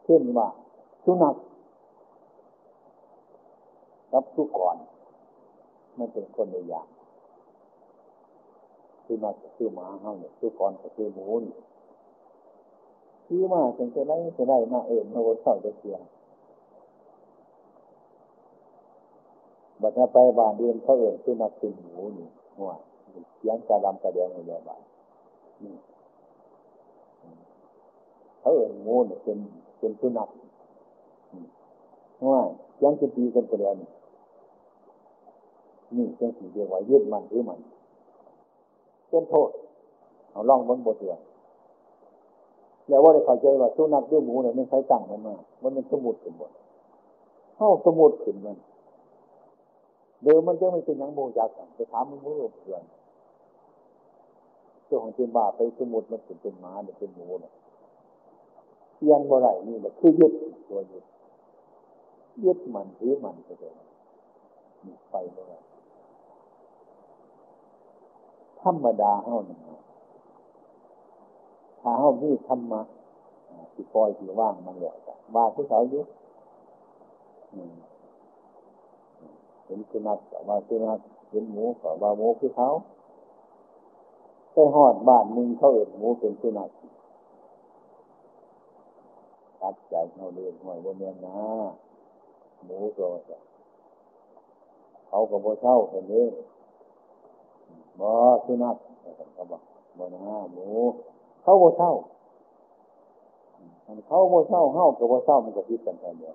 [0.04, 0.48] เช่นว่า
[1.04, 1.36] สุนัข
[4.12, 4.76] กับสุกร
[5.98, 6.86] มันเป็นคนในอย่าง
[9.06, 11.54] สุนัขคือหมาเฮาเนี่ยสุกรก็คือหมูนี่
[13.26, 15.96] คือมาถึงจะได้จะได้มาเอิญมาวนเศร้าจะเสีย
[19.80, 22.72] บัดนี้ไปบ้านเดือนเขาเอิญสุนัขเป็นหมูนี่หัว
[23.36, 24.82] เสียงกระดำกระแดงอยู่ในบ้าน
[28.40, 29.38] เขาเอิญหมูเนี่ยเป็น
[29.78, 30.28] เป็นสุนัข
[32.24, 32.48] ง่าย
[32.82, 33.88] ยังจะตีกันคนเดียนี่
[35.96, 37.58] นี่เป็นสิ่งเดียวไว้ยึดมันหรือมัน
[39.14, 39.50] เป็นโทษ
[40.30, 41.20] เอาล่องบนบทเรียน
[42.88, 46.52] แล้วว่าได้เข้าใจว่าสุนัขด้วยหมูเนี่ยไม่ใช่ตั้งมันมามันเป็นสมุดขึ้นบน
[47.56, 48.56] เข้าสมุดขึ้นมัน
[50.22, 52.82] เดิมมันจะไม่เป็นยังโมจากกันไปถามมันมู้เพื่อน
[54.86, 57.52] เจ้าของเป็นบาไปสมุดมันเป็นเป็นหมาหรือเป็นหมูเนี่ย
[58.94, 60.32] เพียนบ่ไรนี่แหละคือยึด
[60.68, 61.04] ตัวยึด
[62.44, 63.72] ยึดมันถือมันไปเลย
[65.10, 65.54] ไฟบ่ไร
[68.64, 69.58] ธรรมดาเฮานี่
[71.80, 72.80] ถ้าเฮามีธรรมะ
[73.72, 74.96] ที่ปล่อยที่ว่างมันแล้ว
[75.34, 76.02] ว่าที่เขาอยู่
[79.64, 80.98] เห็นสุนัขว่าสุนัข
[81.30, 82.68] เห็นหมูก็ว่าหมูคือเขา
[84.52, 86.70] ไปหอดบ้านหนึ่งเขาเอิดหมูเป็นสุนัข
[89.60, 91.38] ตัดใจเขาเรียนหอยว่าเมียนนะ
[92.64, 93.06] หมูตัว
[95.08, 96.26] เขาก็บ่เช่าเห็นนี้
[98.00, 98.08] บ่
[98.46, 98.76] สุนัข
[99.34, 99.62] เขาบอก
[99.98, 100.20] บ่นะ
[100.52, 100.66] หมู
[101.42, 101.92] เขาโบ่เช่า
[104.06, 106.34] เขาโบ่เช่าเฮากับบ่เช่ามันก็คิดกันแทนเดียว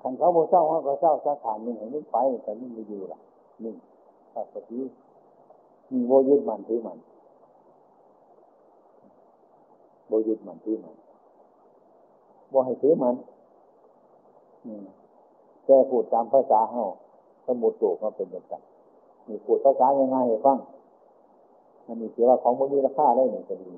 [0.00, 3.18] ขันเขาโบ่เช่าเฮาก็เช่าสาขาหนึ่งเห็นมันไปแต่มันไม่อยู่ล่ะ
[3.64, 3.74] นี่
[4.32, 4.80] ถ้าปฏิ
[5.90, 6.98] มีโบยึดมันถือมัน
[10.06, 10.96] โบยึดมันถือมัน
[12.50, 13.14] โบให้ถือมัน
[15.64, 16.84] แต่พูดตามภาษาเฮา
[17.46, 18.62] สมุดโตก็เป็นแบบนั้น
[19.28, 20.58] มีพูดภาษาง่ายๆให้ฟัง
[21.86, 23.70] มันมีเสียว่าของมันมีราคาได้หนึ่งจะดี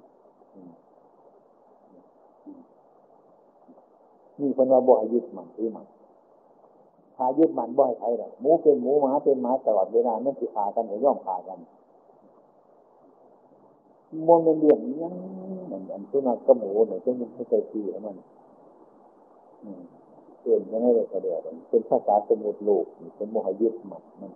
[4.40, 5.86] มีคนว่าบ่ให้ยึดมันถือมัน
[7.16, 11.58] ถ้ายึดมันบ่ให้ใครหรอกหมูเป็นหมูหมาเป็นหมาตลอดเวลาไม่ติดขากันหรือย่อมขากัน
[14.26, 15.14] มนเป็นเรื่องยัง
[15.70, 18.16] อันอันสุนัขกับหมูเนี่ยต้องมันเข้าใจทีของมัน
[20.46, 22.84] เอื่นไม่ได้แสดงเป็นภาษาสมุดโลก
[23.16, 24.32] เป็นโมหยึดมันมัน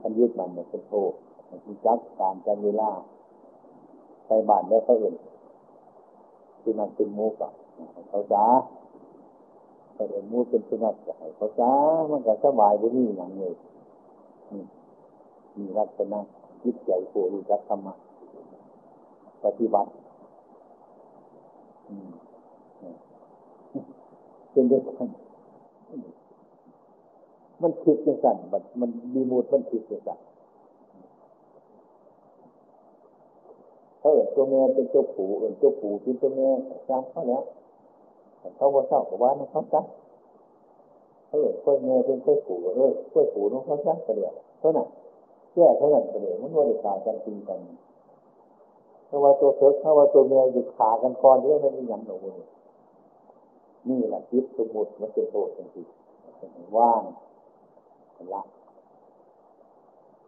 [0.00, 1.12] ทันยึดมันเนี่ยเป็นโทษ
[1.48, 2.90] มันคือจักการจังเวลา
[4.26, 5.14] ใส่บานได้เขาเอื่น
[6.62, 7.52] สุนัขเป็นมูกับ
[8.08, 8.44] เขาจ้า
[9.94, 11.72] เขาเอื่นมูเป็นสุนัขกับเขาจ้า
[12.10, 13.54] มันก็สบายบุญนี่อย่างเลย
[15.56, 16.20] มีรักษณะ
[16.62, 17.94] จิตใจโผล่จักธรรมะ
[19.44, 19.90] ปฏิบัติ
[22.27, 25.08] เเป็นเรื่องของ
[27.62, 30.18] มันคิดจังสั่นมันมันมีมูดมันคิดจังสั่น
[33.98, 36.48] เขาเอ่นตัวแม่เป็นเจ้าปู่เอ่นเจ้าปู่เป็นตัวแม่
[36.88, 37.42] จำเขาแล้ว
[38.56, 39.84] เขาว่าเศร้ากับว่าน้องเขาจัก
[41.26, 44.88] เขาเอ่นกล้วยแม่เป็นกล้วยปู่เออกล้วยปู่น้องเขาจักกระเดียวเท่านั้น
[45.52, 47.58] แก่เท่านั้นกระเดียวมันว่าได้ขากันจริงกัน
[49.08, 52.57] ถ้าะว่าตัวเถิดถ้าะว่าตัวแม่อยู่ขากันก่อนที่มันมีอย่งหนูนี่
[53.88, 57.02] นี่แหละคิดสมุดมันเป็นโทษจริงๆว่าง
[58.34, 58.42] ละ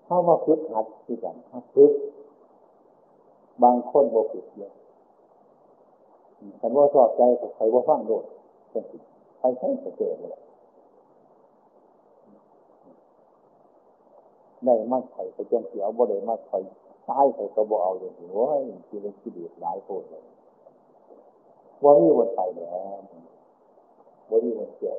[0.04, 1.36] เข้ามาฝึกหัดที่กัน
[1.74, 1.92] ฝึก
[3.62, 4.72] บางคนบกฝึกเยอะ
[6.58, 7.22] แต่ว่าสอบใจ
[7.56, 8.24] ใครว่าฟังโดด
[8.70, 8.84] เป็น
[9.38, 10.42] ไปใช้สเกตเลย
[14.64, 16.58] ได้มากไข่ไปเจียงเสียวบ่ได้มากไข่
[17.06, 20.24] ใต้ไข่ก็บ่เอาอย่างนี้โอ้ยที่เป็นที่ดีหลายโคตรเลย
[21.82, 22.98] ว่ามีวันไปแล้ว
[24.30, 24.98] ว่ามีวันเกี่ยว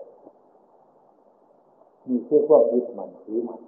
[2.07, 3.61] มีเชื่อพว่ายึดมันถือมัน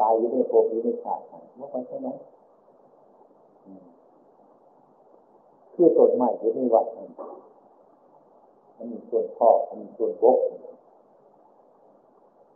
[0.00, 2.08] ตายอยู่ในโภคอยู่ในชาติมันว่าไปใช่ไหม
[5.74, 7.08] คือต้นไม้ที่ในวัดมัน
[8.76, 10.38] มันมีส่วนพ่อมันมีส่วนบก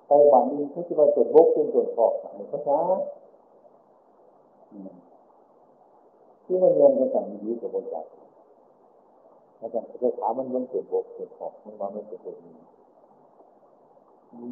[0.07, 2.81] ไปวันนี้เขาจะว่าส่วนบกเป็นส่วนพ่ออะไรก็ช้า
[6.45, 8.18] ที่มันเรียนกันสั่งดีกับบริจาค
[9.61, 12.55] อาจารย์จะถามมันมันส่วนบกส่วนพ่อมันว่าไม่เป็นส่วนนี้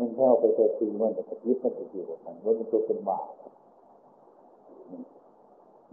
[0.01, 3.27] มันแค่เอาไปเจอตีมันแต่ยิบมันจะอยู่กับมันว่ามันตัวเป็นบาป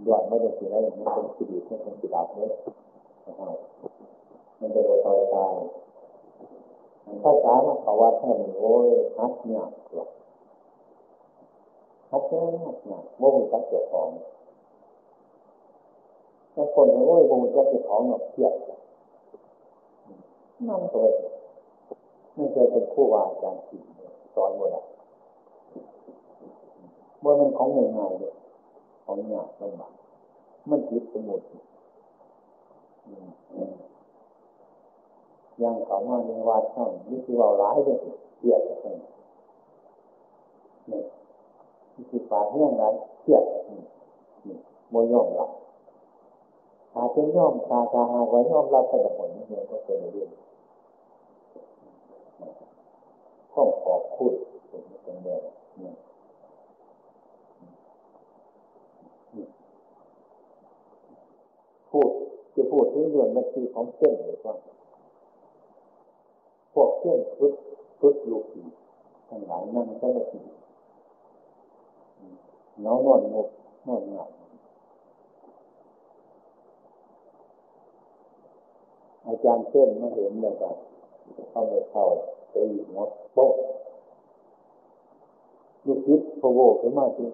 [0.07, 2.51] ยอดไม่ได้สิ่งใดมันเป็นสิริมันเป็นสิดาบเนี่ย
[4.59, 5.53] มันเป็นโอตอยตาย
[7.23, 8.87] ภาษามาเขาว่าแค่นี้โอ้ย
[9.17, 9.63] ฮัดเนี่ย
[9.95, 10.09] หรอก
[12.11, 14.09] ฮัดเนี่ยเนี่ยโมหุจักเกี่ยวของ
[16.53, 18.53] ถ้าคนโอ้ยโมหุจักเกี่ยวของหนอกเทียบ
[20.69, 21.11] นั่นเลย
[22.37, 23.79] นั่เคยเป็นผู้วาอาจารย์ที่
[24.35, 24.83] สอนหมดอะ
[27.23, 28.33] ว่ามันของง่ายๆเลย
[29.05, 29.93] ของยากลำบาก
[30.69, 31.41] มันคิดสมุด
[35.63, 37.97] ยังเขามาในวัดช่องนี่คือเราร้ายเลย
[38.37, 38.95] เกียดกัน
[40.89, 41.01] นี่
[41.95, 42.83] นี่คือปาเฮี้ยงไร
[43.21, 43.43] เกียด
[44.47, 44.57] นี่
[44.89, 45.51] โมยอมรับ
[46.93, 50.29] ถ้าเป็นยอมตาตาหาไว้ยอมรับก็จะผลนี่ก็เป็นเรื่อง
[53.55, 54.33] ต้องขอบคุณ
[55.03, 55.41] เป็นเรื่อง
[55.81, 55.93] นี่
[61.89, 62.09] พูด
[62.55, 64.55] จะพูดถึงเรื่องนาทีของเส้นเลยว่า
[66.73, 67.53] พวกเส้นพุท
[67.99, 68.63] พุทลูกี
[69.29, 70.41] ทั้งหลายนั่งก็นาที
[72.85, 73.47] น้องนอนงบ
[73.87, 74.29] นอนหนัก
[79.27, 80.69] อาจารย์เส้นมาเห็นเนี่ยก็
[81.51, 82.05] เข้าไปเข้า
[82.53, 83.53] ไปอีหมดโป๊ะ
[85.85, 87.31] ลูกศิษย์พะโวขึ้นมาจริง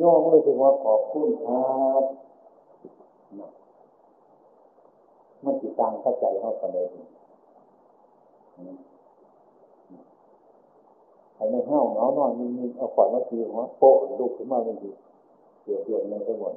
[0.00, 1.62] ย่อมเลยถึงว่าขอบคุณครั
[2.02, 2.04] บ
[5.44, 6.86] มันติดตามเข้าใจเข้ากันเลย
[11.34, 14.90] ใครไม่เห้าวเงานอนมีเอาขวานมาทีหัวโป๊ะลูกขึ้นมาเป็นที
[15.62, 16.54] เกี่ยวเกี่ยวในทั้งหมด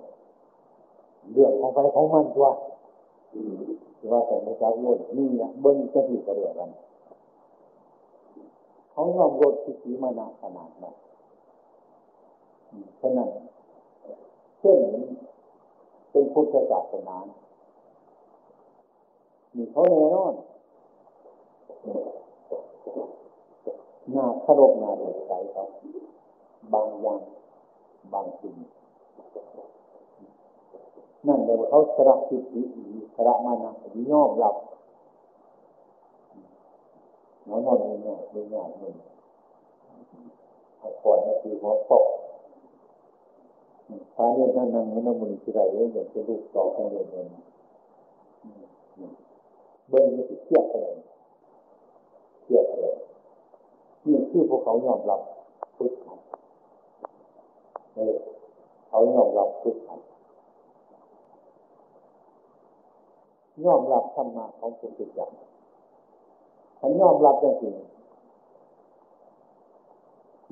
[1.34, 2.47] เรื่องของไปของมันตัว
[4.12, 6.70] ว่าแต่ไม่จับโลดนี่นะเบิ้งจะผิดกระเดียวกัน
[9.00, 10.95] เขายอมลดที่สีมานาขนาดนั้น
[13.00, 13.30] ฉะนั้น
[14.60, 14.80] เช่น
[16.12, 17.18] เป็นพุทธศาสนา
[19.56, 20.36] มีเขาแน่นอน
[24.12, 25.64] หน้าขรบหน้าเดือดใจเขา
[26.74, 27.22] บางอย่าง
[28.14, 28.56] บางสิ่ง
[31.28, 32.62] นั่นเดี๋ยวเขาสระทิฏฐิ
[33.16, 33.72] สระมานะ
[34.12, 34.56] ยอมรับ
[37.48, 38.94] น้องนอนไม่ง่ายไม่ง่ายเลย
[41.04, 42.06] ก่อนนาทีหัวตก
[44.16, 47.26] พระเนี่ยนั่นนั่งนั่งมือที่ไรเนี่ยอย่างจะลูกต่อกันเลยเนี่ย
[49.90, 50.98] เบิ้งนี่เทียบกันเลย
[52.44, 52.98] เทียบกันเลย
[54.06, 55.22] นี่คือพวกเขายอมรับ
[55.78, 55.94] พุทธ
[57.96, 58.16] เออ
[58.90, 59.78] เขายอมรับพุทธ
[63.66, 65.28] ยอมรับธรรมะของพุทธเจ้า
[66.80, 67.76] ฉันยอมรับจริง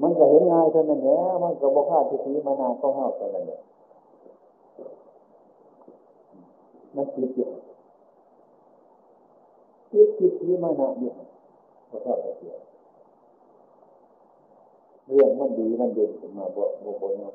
[0.01, 3.59] มันก็เห็นง่ายเท่านั้นเนี่ยมันก็บอกว่าที่ทีมานาต้องเท่าเท่านั้นเนี่ย
[6.95, 7.49] มันคิดอยู่
[9.89, 11.11] คิดคิดที่มานาอยู่
[11.89, 12.59] ก็เท่าเดียว
[15.05, 17.33] เรื่องมันดีมันเด่นขึ้นมาบ่บ่บ่เนาะ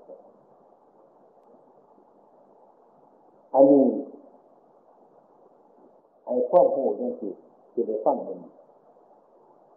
[3.55, 3.85] อันนี้
[6.25, 7.29] ไอ้ข้อหูยังสิ
[7.75, 8.39] จะได้ฟังมัน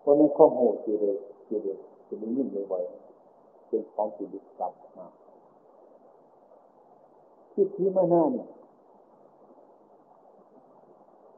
[0.05, 1.11] เพราะในข้อมูลจะได้
[1.49, 1.73] จะได้
[2.07, 5.07] จะได้ยินบ่อยๆเป็นของจิตกลับมา
[7.53, 8.47] คิดที่มาหน้าเนี่ย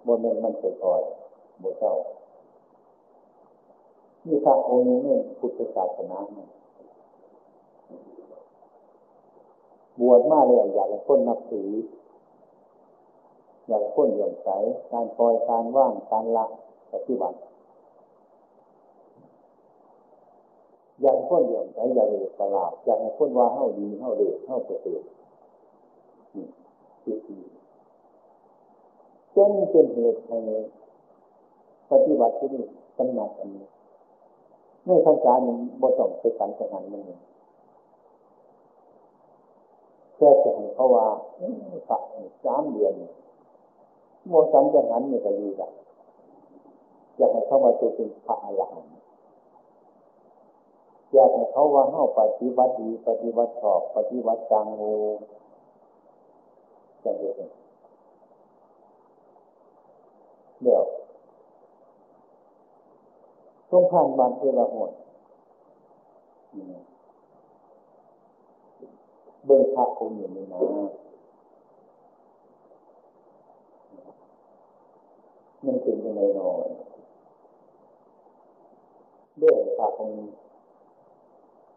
[0.06, 1.02] บนนั้นมันเปล่อย
[1.62, 1.94] บนเจ้า
[4.26, 6.50] นี่พระองค์นี้พุทธศาสนาเนี่ย
[10.00, 11.70] บวชมาเลยอยากให้นนับถือ
[13.68, 14.50] อยากให้นเหลื่อมใส
[14.92, 16.46] การปล่อยการว่างการละ
[16.94, 17.38] ปฏิบัติ
[21.02, 25.04] อย่ากให้นเหลื่อมใสอย่ากให้สลาดอย่ากให้คนว่าเฮ้าดีเฮ้าเดือดเฮ้าเสื่อม
[27.06, 27.42] นี่คือ
[29.36, 30.38] จนเป็นเหตุให้
[31.92, 32.64] ปฏิบัติที่นี่
[32.98, 33.66] กำหนัดอันนี้
[34.86, 37.20] ในพรรษาหนึ่งบ่ต้องไปสันสถานมันเลย
[40.16, 41.06] เพื่อจะให้เขาว่า
[41.88, 41.98] พระ
[42.46, 42.94] สามเดือน
[44.28, 45.70] โมสันจะหันนี่ก็ดีละ
[47.18, 48.97] อยากให้เข้ามาตัวเป็นพระอรหันต์
[51.14, 54.82] อยากให้เขาว่าเฮาปฏิบัติดี ปฏิบัติชอบ ปฏิบัติจังโง
[57.04, 57.38] จะเห็น
[60.64, 60.84] เดี๋ยว
[63.70, 64.92] ต้องผ่านบันเวลาหมด
[69.46, 70.62] เบื้องพระองค์อยู่ในน้
[75.66, 76.68] มันเป็นยังไงนอน
[79.38, 80.20] เรื่องพระองค์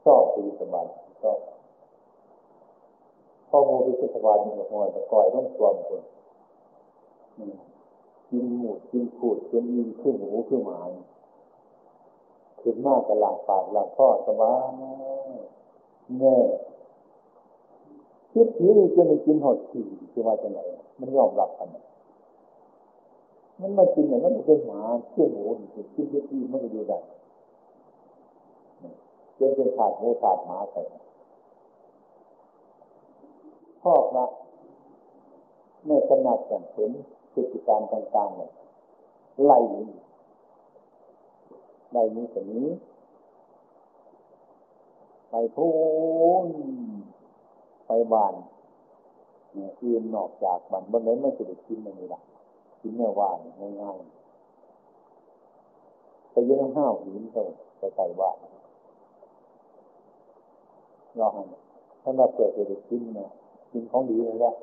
[0.05, 0.87] ชอบปีสบาย
[1.23, 1.39] ชอบ
[3.51, 6.03] ข้อมูลพิสบายมีหัวแต่ก่อยต้องสวมคน
[8.31, 10.79] กินหมูกินขูดกินอินขึ้นหมูขึ้นหมา
[12.61, 14.71] ขึ้นมากกับหลังปากหลังข้อสบาย
[16.19, 16.37] แน่
[18.33, 20.61] คิดนี้จะมีกินหอดขี่คือมาจากไหน
[20.99, 21.69] มันยอมรับกัน
[23.61, 24.81] มันมากินเนี่ยมันเป็นหมา
[25.11, 25.43] เชื่อหมู
[25.75, 26.99] กินกินเยอะที่มันจะอยู่ได้
[29.41, 30.76] จนเป็นขาดหมูขาดหมาไป
[33.82, 34.24] พ่อพระ
[35.86, 36.91] ในขนาดกันเห็น
[37.32, 38.51] พฤติการต่างๆเนี่ย
[39.45, 39.88] ไล่นี้
[41.93, 42.68] ไล่นี้แต่นี้
[45.30, 45.68] ไปพู
[46.45, 46.47] น
[47.86, 48.34] ไปบาน
[49.82, 52.20] อื่นนอกจากบ้านบนไหนไม่จะได้กินมันนี่ละ
[52.80, 53.38] กินแนวว่าน
[53.82, 57.43] ง่ายๆไปเยืนห้าวหินเขา
[57.78, 58.36] ไปใส่บ้าน
[61.19, 61.43] รอให้
[62.03, 63.29] ถ้ามาเปิดจะได้กินนะ
[63.73, 64.55] กินของดีเลยแหละ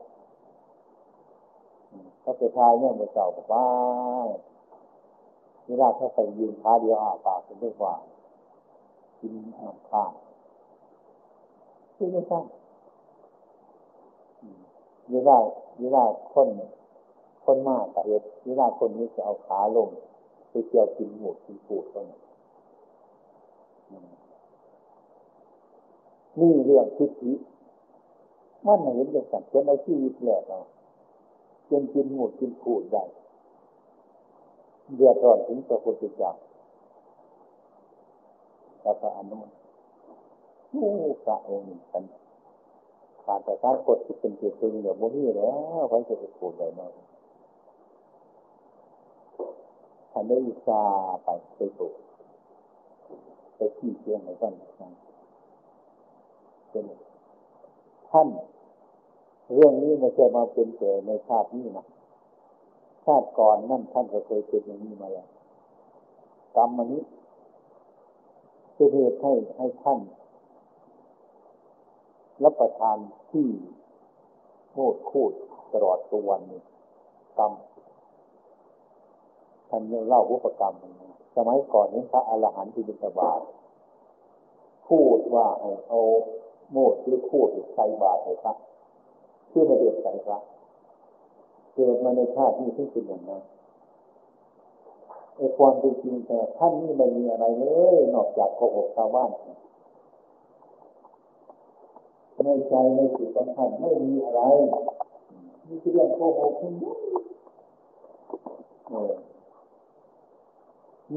[2.23, 3.65] ก็ไปทายเนี่ยมือเจ้าบอกว่า
[5.67, 7.95] เวลาถ้าไปยืนขาเดียวอาปากเป็นด้วยว่า
[9.19, 10.11] กินน้ำข้าง
[11.95, 12.39] คือไม่ใช่
[15.11, 15.37] เวลา
[15.81, 16.47] เวลาคน
[17.45, 19.89] คนมากแต่เหตุเวลาคนนี้จะเอาขาลง
[20.49, 22.19] ไปเกี่ยวกินหมูกินปูดก็นี่
[26.39, 27.33] นี่เรื่องทิฏฐิ
[28.65, 30.59] มันเห็นอย่างสัตว์จนเอาชีวิตแหลกเรา
[31.69, 33.03] จนกินหมูกินปูดได้
[34.95, 36.31] เดือดร้อนถึงพระพุทธเจ้า
[38.81, 39.39] แล้วก็อนุ
[40.69, 40.89] โอ้
[41.25, 42.03] พระองค์กัน
[43.23, 46.81] ขาดแต่การกดที่เป็นเกียรติเดี๋ยวโมนี่แล้วไว้จะไปปูดได้ไหม
[50.11, 51.93] ท่านได้อุตส่าห์ไปไปปลูก
[53.55, 54.53] ไปที่เชียงใหม่ก่อน
[56.69, 56.85] เป็น
[58.11, 58.27] ท่าน
[59.53, 61.85] เรื่องนี้ไม่ใช่มาเป็นแต่ในชาตินี้นะ
[63.05, 65.27] ชาติก่อนนั่นท่านก็เคยเป็นอย่างนี้มาแล้ว
[66.55, 67.03] กรรมอันนี้
[68.77, 69.99] จะเหตุให้ให้ท่าน
[72.43, 72.97] รับประทาน
[73.31, 73.47] ที่
[74.71, 75.33] โมดคูด
[75.73, 76.61] ตลอดตัววันนี้
[77.37, 77.51] กรรม
[79.69, 80.75] ท่านเล่าวุปกรรม
[81.35, 83.41] สมัยก่อนนี้พระอรหันต์ที่บิณฑบาต
[84.87, 85.99] พูดว่าให้เอา
[86.71, 88.53] โมดหรือคูดใส่บาตรให้พระ
[89.51, 90.37] ชื่อไม่เดือดใส่พระ
[91.73, 93.41] เกิดมาในชาตินี้ที่เป็นอย่างนั้น
[95.35, 97.65] ไอ้ความเป็นจริงแต่ท่านนี่ไม่มีอะไรเล
[97.95, 99.29] ยนอกจากโกหกชาวบ้าน
[102.43, 104.41] ในใจในจิตของท่านไม่มีอะไร
[105.67, 106.97] มีเรื่องโกหกทั้งนั้น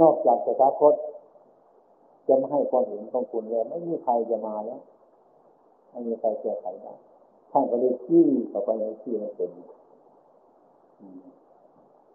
[0.00, 0.94] นอกจากจะท้าคต
[2.28, 4.80] จะไม่ให้ความเห็นของคุณเลยไม่มีใครจะมาแล้ว
[5.90, 6.94] ไม่มีใครแก้ไขได้
[7.50, 9.50] ท่านก็เลยชี้ต่อไปในที่นั้นเป็น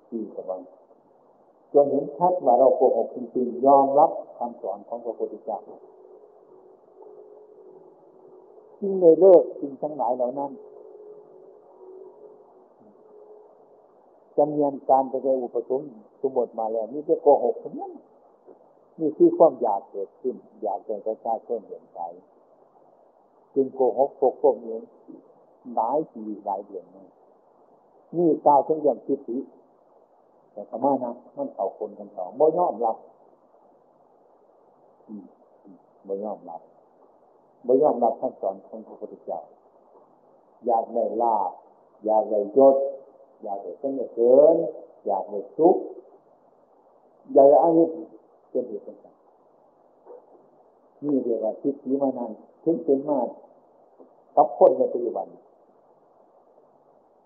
[0.07, 0.61] ที่กำลัง
[1.73, 5.59] จนเห็นชัดว่าเราโกหกจริงๆยอมรับคำสอนของพระพุทธเจ้า
[8.79, 10.51] จึงได้เลิกสิ่งทั้งหลายเหล่านั้น
[14.37, 15.81] จำเนียนการแสดงอุปสม
[16.21, 17.91] สมบทมาแล้วนี่จะโกหกทั้งนั้น
[18.99, 21.99] นี่คือความอยากเกิดขึ้น อยากเป็นประชาชนเห็นใจ
[23.55, 24.81] จึงโกหกปกป้องเอง
[25.75, 27.05] หลายปีหลายเดือนนี่
[28.17, 29.37] นี่กล่าวถึงอย่างทิฏฐิ
[30.51, 32.97] แต่สมานะมันเข่าคนกันสองบ่ยอมรับ
[36.07, 36.61] บ่ยอมรับ
[37.67, 39.39] บ่ยอมรับท่านสอนของพระพุทธเจ้า
[40.65, 41.51] อยากได้ลาบ
[42.05, 42.75] อยากได้ยศ
[43.43, 44.55] อยากได้เสนเสริญ
[45.05, 45.77] อยากได้สุข
[47.33, 47.89] อยากได้อาวิธ
[48.49, 49.15] เป็นเหตุเป็นผล
[51.03, 52.31] นี่เรียกว่าทิฏฐิมานั้น
[52.65, 53.27] ถึงเป็นมาก
[54.35, 55.27] กับคนในปัจจุบัน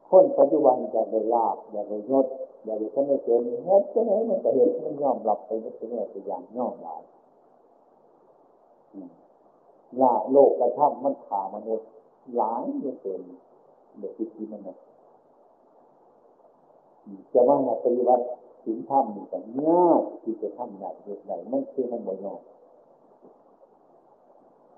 [0.10, 2.26] คนปัจจุบันอยากได้ลาบอยากได้ยศ
[2.66, 7.02] อยากได้สนเสริญแม้จะไหนมันก็เห็นมันยอมรับไปไม่ใช่เตัวอย่างยอมรับ
[10.02, 11.88] ลาโลกกระทำมันขามนุษย์
[12.36, 13.22] หลายเยอะเกิน
[14.00, 14.78] เด็กที่มันนะ
[17.34, 18.26] จะว่าปฏิวัติ
[18.66, 22.42] ถึงธรรมนี่แต่ยากที่จะทำได้เหตุใดมันคือมันบ่ยอม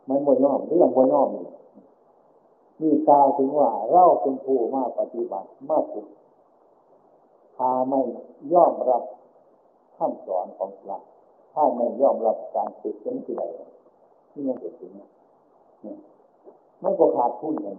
[0.07, 1.45] มันบ่ยอมเรื่องบ่ยอมนี่
[2.81, 6.07] นี่กล่าวถึงว่าเราเป็นผู้มาปฏิบัติมาฝึก
[7.55, 8.01] พาไม่
[8.53, 9.03] ยอมรับ
[9.97, 10.97] คำสอนของพระ
[11.53, 13.43] ถ้าไม่ยอมรับการฝึกนั้นที่ใด
[14.31, 14.91] ที่ยังเกิดขึ้น
[16.83, 17.75] มันก็ขาดทุนกัน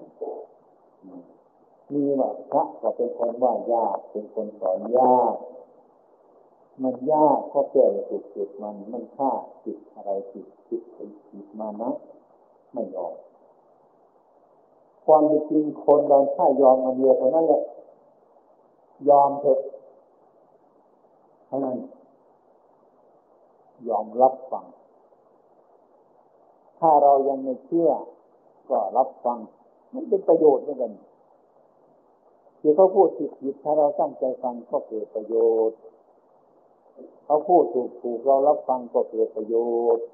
[1.93, 5.35] มีว่าพระก็เป็นคนว่ายากเป็นคนสอนยาก
[6.83, 9.31] มันยากเพราะแก่จุดจุดมัน มันฆ่า
[9.65, 10.83] จิตอะไรจิตจิต
[11.31, 11.91] จิตมานะ
[12.73, 13.15] ไม่ยอม
[15.05, 17.63] ความจริงคนเราถ้ายอมมันเดียวเท่านั้นแหละ
[19.09, 19.61] ยอมเถอะ
[21.47, 21.79] เท่านั้น
[23.89, 24.65] ยอมรับฟัง
[26.79, 27.91] ถ้าเรายังไม่เชื่อ
[28.71, 29.39] ก็รับฟัง
[29.93, 30.93] มันเป็นประโยชน์เหมือนกัน
[32.61, 35.35] ที่เขาพูดผิดผิดถ้าเราตั้งใจฟังก็เกิดประโย
[35.71, 35.79] ชน์
[37.25, 39.55] เขาพูดถูกถูกเรารับฟังก็เกิดประโย
[39.97, 40.07] ชน์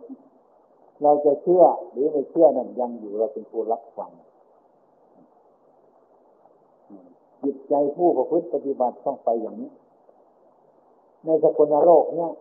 [1.03, 4.11] เราจะเชื่อหรือไม่เชื่อนั่นยังอยู่เราเป็นผู้รับฟัง
[7.43, 9.71] จิตใจผู้ประพฤติปฏิบัติต้องไปอย่างนี้
[11.25, 12.33] ในสกุลโลกเนี่ย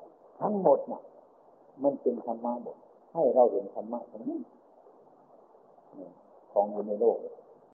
[0.42, 1.02] ทั้งหมดน่ะ
[1.84, 2.78] มันเป็นธรรมะหมด
[3.14, 4.40] ให้เราเห็นธรรมะทั้งนั้
[6.52, 7.18] ของอยู่ในโลก